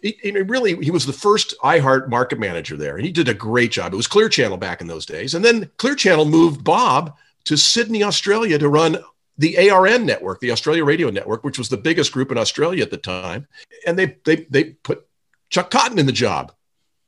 He, 0.00 0.30
really 0.30 0.76
he 0.76 0.92
was 0.92 1.06
the 1.06 1.12
first 1.12 1.54
iHeart 1.64 2.08
market 2.08 2.38
manager 2.38 2.76
there, 2.76 2.96
and 2.96 3.04
he 3.04 3.10
did 3.10 3.28
a 3.28 3.34
great 3.34 3.72
job. 3.72 3.92
It 3.92 3.96
was 3.96 4.06
Clear 4.06 4.28
Channel 4.28 4.56
back 4.56 4.80
in 4.80 4.86
those 4.86 5.04
days, 5.04 5.34
and 5.34 5.44
then 5.44 5.70
Clear 5.76 5.96
Channel 5.96 6.24
moved 6.24 6.62
Bob 6.62 7.16
to 7.44 7.56
Sydney, 7.56 8.04
Australia, 8.04 8.58
to 8.58 8.68
run 8.68 8.98
the 9.38 9.70
ARN 9.70 10.06
network, 10.06 10.40
the 10.40 10.52
Australia 10.52 10.84
Radio 10.84 11.10
Network, 11.10 11.42
which 11.42 11.58
was 11.58 11.68
the 11.68 11.76
biggest 11.76 12.12
group 12.12 12.30
in 12.30 12.38
Australia 12.38 12.82
at 12.82 12.92
the 12.92 12.96
time, 12.96 13.48
and 13.86 13.98
they 13.98 14.16
they 14.24 14.46
they 14.50 14.64
put 14.64 15.04
Chuck 15.50 15.70
Cotton 15.70 15.98
in 15.98 16.06
the 16.06 16.12
job. 16.12 16.52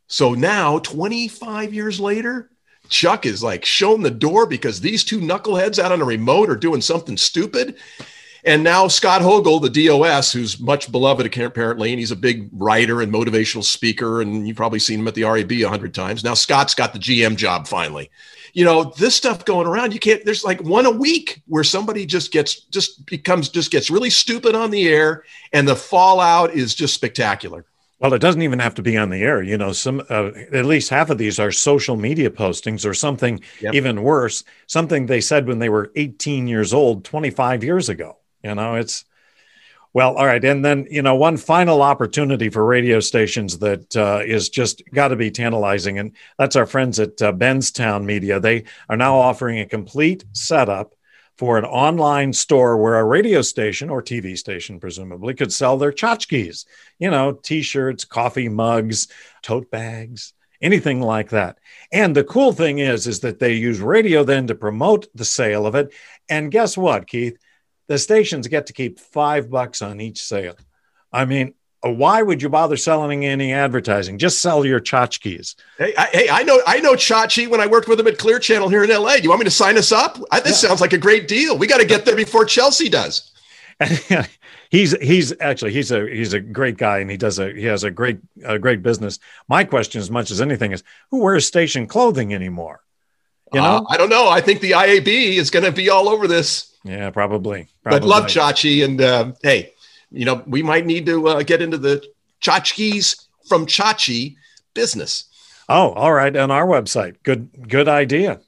So 0.08 0.34
now, 0.34 0.80
25 0.80 1.72
years 1.72 2.00
later, 2.00 2.50
Chuck 2.90 3.24
is 3.24 3.42
like 3.42 3.64
shown 3.64 4.02
the 4.02 4.10
door 4.10 4.46
because 4.46 4.80
these 4.80 5.04
two 5.04 5.20
knuckleheads 5.20 5.78
out 5.78 5.92
on 5.92 6.02
a 6.02 6.04
remote 6.04 6.50
are 6.50 6.56
doing 6.56 6.80
something 6.80 7.16
stupid. 7.16 7.76
And 8.44 8.64
now 8.64 8.88
Scott 8.88 9.20
Hogle, 9.20 9.60
the 9.60 9.86
DOS, 9.86 10.32
who's 10.32 10.58
much 10.58 10.90
beloved 10.90 11.26
apparently, 11.26 11.90
and 11.90 11.98
he's 11.98 12.10
a 12.10 12.16
big 12.16 12.48
writer 12.52 13.02
and 13.02 13.12
motivational 13.12 13.62
speaker, 13.62 14.22
and 14.22 14.48
you've 14.48 14.56
probably 14.56 14.78
seen 14.78 15.00
him 15.00 15.08
at 15.08 15.14
the 15.14 15.24
RAB 15.24 15.52
a 15.52 15.64
hundred 15.64 15.94
times. 15.94 16.24
Now 16.24 16.34
Scott's 16.34 16.74
got 16.74 16.92
the 16.92 16.98
GM 16.98 17.36
job 17.36 17.68
finally. 17.68 18.10
You 18.52 18.64
know, 18.64 18.92
this 18.96 19.14
stuff 19.14 19.44
going 19.44 19.66
around, 19.66 19.92
you 19.92 20.00
can't, 20.00 20.24
there's 20.24 20.42
like 20.42 20.60
one 20.62 20.86
a 20.86 20.90
week 20.90 21.42
where 21.46 21.62
somebody 21.62 22.04
just 22.06 22.32
gets, 22.32 22.62
just 22.64 23.06
becomes, 23.06 23.48
just 23.48 23.70
gets 23.70 23.90
really 23.90 24.10
stupid 24.10 24.56
on 24.56 24.70
the 24.70 24.88
air, 24.88 25.24
and 25.52 25.68
the 25.68 25.76
fallout 25.76 26.52
is 26.52 26.74
just 26.74 26.94
spectacular. 26.94 27.64
Well, 28.00 28.14
it 28.14 28.20
doesn't 28.20 28.42
even 28.42 28.58
have 28.60 28.74
to 28.76 28.82
be 28.82 28.96
on 28.96 29.10
the 29.10 29.22
air. 29.22 29.42
You 29.42 29.58
know, 29.58 29.72
some 29.72 30.00
uh, 30.08 30.30
at 30.52 30.64
least 30.64 30.88
half 30.88 31.10
of 31.10 31.18
these 31.18 31.38
are 31.38 31.52
social 31.52 31.96
media 31.96 32.30
postings 32.30 32.86
or 32.86 32.94
something 32.94 33.40
yep. 33.60 33.74
even 33.74 34.02
worse, 34.02 34.42
something 34.66 35.04
they 35.04 35.20
said 35.20 35.46
when 35.46 35.58
they 35.58 35.68
were 35.68 35.92
18 35.94 36.48
years 36.48 36.72
old 36.72 37.04
25 37.04 37.62
years 37.62 37.90
ago. 37.90 38.16
You 38.42 38.54
know, 38.54 38.76
it's 38.76 39.04
well, 39.92 40.14
all 40.16 40.26
right. 40.26 40.44
And 40.44 40.64
then, 40.64 40.86
you 40.88 41.02
know, 41.02 41.16
one 41.16 41.36
final 41.36 41.82
opportunity 41.82 42.48
for 42.48 42.64
radio 42.64 43.00
stations 43.00 43.58
that 43.58 43.96
uh, 43.96 44.20
is 44.24 44.48
just 44.48 44.82
got 44.94 45.08
to 45.08 45.16
be 45.16 45.32
tantalizing. 45.32 45.98
And 45.98 46.12
that's 46.38 46.54
our 46.54 46.66
friends 46.66 47.00
at 47.00 47.20
uh, 47.20 47.32
Benztown 47.32 48.04
Media. 48.04 48.38
They 48.38 48.64
are 48.88 48.96
now 48.96 49.16
offering 49.16 49.58
a 49.58 49.66
complete 49.66 50.24
setup 50.32 50.94
for 51.40 51.56
an 51.56 51.64
online 51.64 52.34
store 52.34 52.76
where 52.76 52.98
a 52.98 53.02
radio 53.02 53.40
station 53.40 53.88
or 53.88 54.02
TV 54.02 54.36
station, 54.36 54.78
presumably, 54.78 55.32
could 55.32 55.50
sell 55.50 55.78
their 55.78 55.90
tchotchkes, 55.90 56.66
you 56.98 57.10
know, 57.10 57.32
t 57.32 57.62
shirts, 57.62 58.04
coffee 58.04 58.50
mugs, 58.50 59.08
tote 59.40 59.70
bags, 59.70 60.34
anything 60.60 61.00
like 61.00 61.30
that. 61.30 61.56
And 61.90 62.14
the 62.14 62.24
cool 62.24 62.52
thing 62.52 62.78
is, 62.78 63.06
is 63.06 63.20
that 63.20 63.38
they 63.38 63.54
use 63.54 63.80
radio 63.80 64.22
then 64.22 64.48
to 64.48 64.54
promote 64.54 65.06
the 65.14 65.24
sale 65.24 65.64
of 65.64 65.74
it. 65.74 65.94
And 66.28 66.50
guess 66.50 66.76
what, 66.76 67.06
Keith? 67.06 67.38
The 67.88 67.96
stations 67.96 68.46
get 68.46 68.66
to 68.66 68.74
keep 68.74 69.00
five 69.00 69.48
bucks 69.48 69.80
on 69.80 69.98
each 69.98 70.22
sale. 70.22 70.58
I 71.10 71.24
mean, 71.24 71.54
why 71.82 72.20
would 72.20 72.42
you 72.42 72.48
bother 72.48 72.76
selling 72.76 73.24
any 73.24 73.52
advertising? 73.52 74.18
Just 74.18 74.42
sell 74.42 74.66
your 74.66 74.80
tchotchkes. 74.80 75.54
Hey, 75.78 75.94
I, 75.96 76.06
hey, 76.06 76.28
I 76.28 76.42
know, 76.42 76.60
I 76.66 76.80
know 76.80 76.94
Chachi 76.94 77.48
when 77.48 77.60
I 77.60 77.66
worked 77.66 77.88
with 77.88 77.98
him 77.98 78.06
at 78.06 78.18
Clear 78.18 78.38
Channel 78.38 78.68
here 78.68 78.84
in 78.84 78.90
LA. 78.90 79.16
Do 79.16 79.22
you 79.22 79.28
want 79.30 79.40
me 79.40 79.44
to 79.44 79.50
sign 79.50 79.78
us 79.78 79.90
up? 79.90 80.18
I, 80.30 80.40
this 80.40 80.62
yeah. 80.62 80.68
sounds 80.68 80.80
like 80.80 80.92
a 80.92 80.98
great 80.98 81.26
deal. 81.26 81.56
We 81.56 81.66
got 81.66 81.78
to 81.78 81.86
get 81.86 82.04
there 82.04 82.16
before 82.16 82.44
Chelsea 82.44 82.88
does. 82.90 83.30
he's 84.70 84.92
he's 85.00 85.32
actually 85.40 85.72
he's 85.72 85.90
a 85.90 86.06
he's 86.06 86.34
a 86.34 86.40
great 86.40 86.76
guy 86.76 86.98
and 86.98 87.10
he 87.10 87.16
does 87.16 87.38
a 87.38 87.50
he 87.50 87.64
has 87.64 87.82
a 87.82 87.90
great 87.90 88.18
a 88.44 88.58
great 88.58 88.82
business. 88.82 89.18
My 89.48 89.64
question, 89.64 90.02
as 90.02 90.10
much 90.10 90.30
as 90.30 90.42
anything, 90.42 90.72
is 90.72 90.82
who 91.10 91.20
wears 91.20 91.46
station 91.46 91.86
clothing 91.86 92.34
anymore? 92.34 92.80
You 93.54 93.60
know, 93.60 93.78
uh, 93.78 93.84
I 93.88 93.96
don't 93.96 94.10
know. 94.10 94.28
I 94.28 94.42
think 94.42 94.60
the 94.60 94.72
IAB 94.72 95.08
is 95.08 95.50
going 95.50 95.64
to 95.64 95.72
be 95.72 95.88
all 95.88 96.10
over 96.10 96.28
this. 96.28 96.76
Yeah, 96.84 97.08
probably. 97.08 97.68
probably. 97.82 98.00
But 98.00 98.06
love 98.06 98.24
Chachi 98.26 98.84
and 98.84 99.00
uh, 99.00 99.32
hey 99.42 99.72
you 100.10 100.24
know, 100.24 100.42
we 100.46 100.62
might 100.62 100.86
need 100.86 101.06
to 101.06 101.28
uh, 101.28 101.42
get 101.42 101.62
into 101.62 101.78
the 101.78 102.04
tchotchkes 102.40 103.26
from 103.48 103.66
Chachi 103.66 104.36
business. 104.74 105.24
Oh, 105.68 105.92
all 105.92 106.12
right. 106.12 106.34
On 106.36 106.50
our 106.50 106.66
website. 106.66 107.16
Good, 107.22 107.68
good 107.68 107.88
idea. 107.88 108.40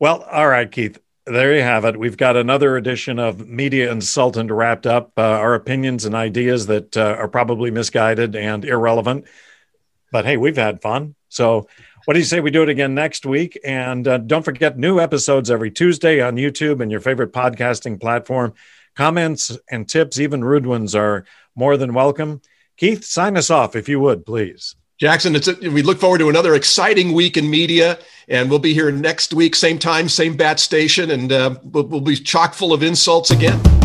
Well, 0.00 0.22
all 0.22 0.48
right, 0.48 0.70
Keith. 0.70 0.98
There 1.24 1.54
you 1.54 1.62
have 1.62 1.84
it. 1.84 1.98
We've 1.98 2.16
got 2.16 2.36
another 2.36 2.76
edition 2.76 3.18
of 3.18 3.48
Media 3.48 3.90
Insultant 3.90 4.50
wrapped 4.52 4.86
up. 4.86 5.12
Uh, 5.16 5.22
our 5.22 5.54
opinions 5.54 6.04
and 6.04 6.14
ideas 6.14 6.66
that 6.66 6.96
uh, 6.96 7.16
are 7.18 7.26
probably 7.26 7.72
misguided 7.72 8.36
and 8.36 8.64
irrelevant. 8.64 9.26
But 10.12 10.24
hey, 10.24 10.36
we've 10.36 10.56
had 10.56 10.80
fun. 10.80 11.16
So, 11.28 11.68
what 12.04 12.14
do 12.14 12.20
you 12.20 12.24
say 12.24 12.38
we 12.38 12.52
do 12.52 12.62
it 12.62 12.68
again 12.68 12.94
next 12.94 13.26
week? 13.26 13.58
And 13.64 14.06
uh, 14.06 14.18
don't 14.18 14.44
forget, 14.44 14.78
new 14.78 15.00
episodes 15.00 15.50
every 15.50 15.72
Tuesday 15.72 16.20
on 16.20 16.36
YouTube 16.36 16.80
and 16.80 16.92
your 16.92 17.00
favorite 17.00 17.32
podcasting 17.32 18.00
platform. 18.00 18.54
Comments 18.96 19.58
and 19.70 19.86
tips, 19.86 20.18
even 20.18 20.42
rude 20.42 20.66
ones, 20.66 20.94
are 20.94 21.26
more 21.54 21.76
than 21.76 21.92
welcome. 21.92 22.40
Keith, 22.78 23.04
sign 23.04 23.36
us 23.36 23.50
off 23.50 23.76
if 23.76 23.88
you 23.88 24.00
would, 24.00 24.24
please. 24.24 24.74
Jackson, 24.98 25.36
it's 25.36 25.48
a, 25.48 25.54
we 25.70 25.82
look 25.82 25.98
forward 25.98 26.18
to 26.18 26.30
another 26.30 26.54
exciting 26.54 27.12
week 27.12 27.36
in 27.36 27.48
media, 27.48 27.98
and 28.28 28.48
we'll 28.48 28.58
be 28.58 28.72
here 28.72 28.90
next 28.90 29.34
week, 29.34 29.54
same 29.54 29.78
time, 29.78 30.08
same 30.08 30.34
bat 30.34 30.58
station, 30.58 31.10
and 31.10 31.30
uh, 31.30 31.56
we'll, 31.62 31.84
we'll 31.84 32.00
be 32.00 32.16
chock 32.16 32.54
full 32.54 32.72
of 32.72 32.82
insults 32.82 33.30
again. 33.30 33.75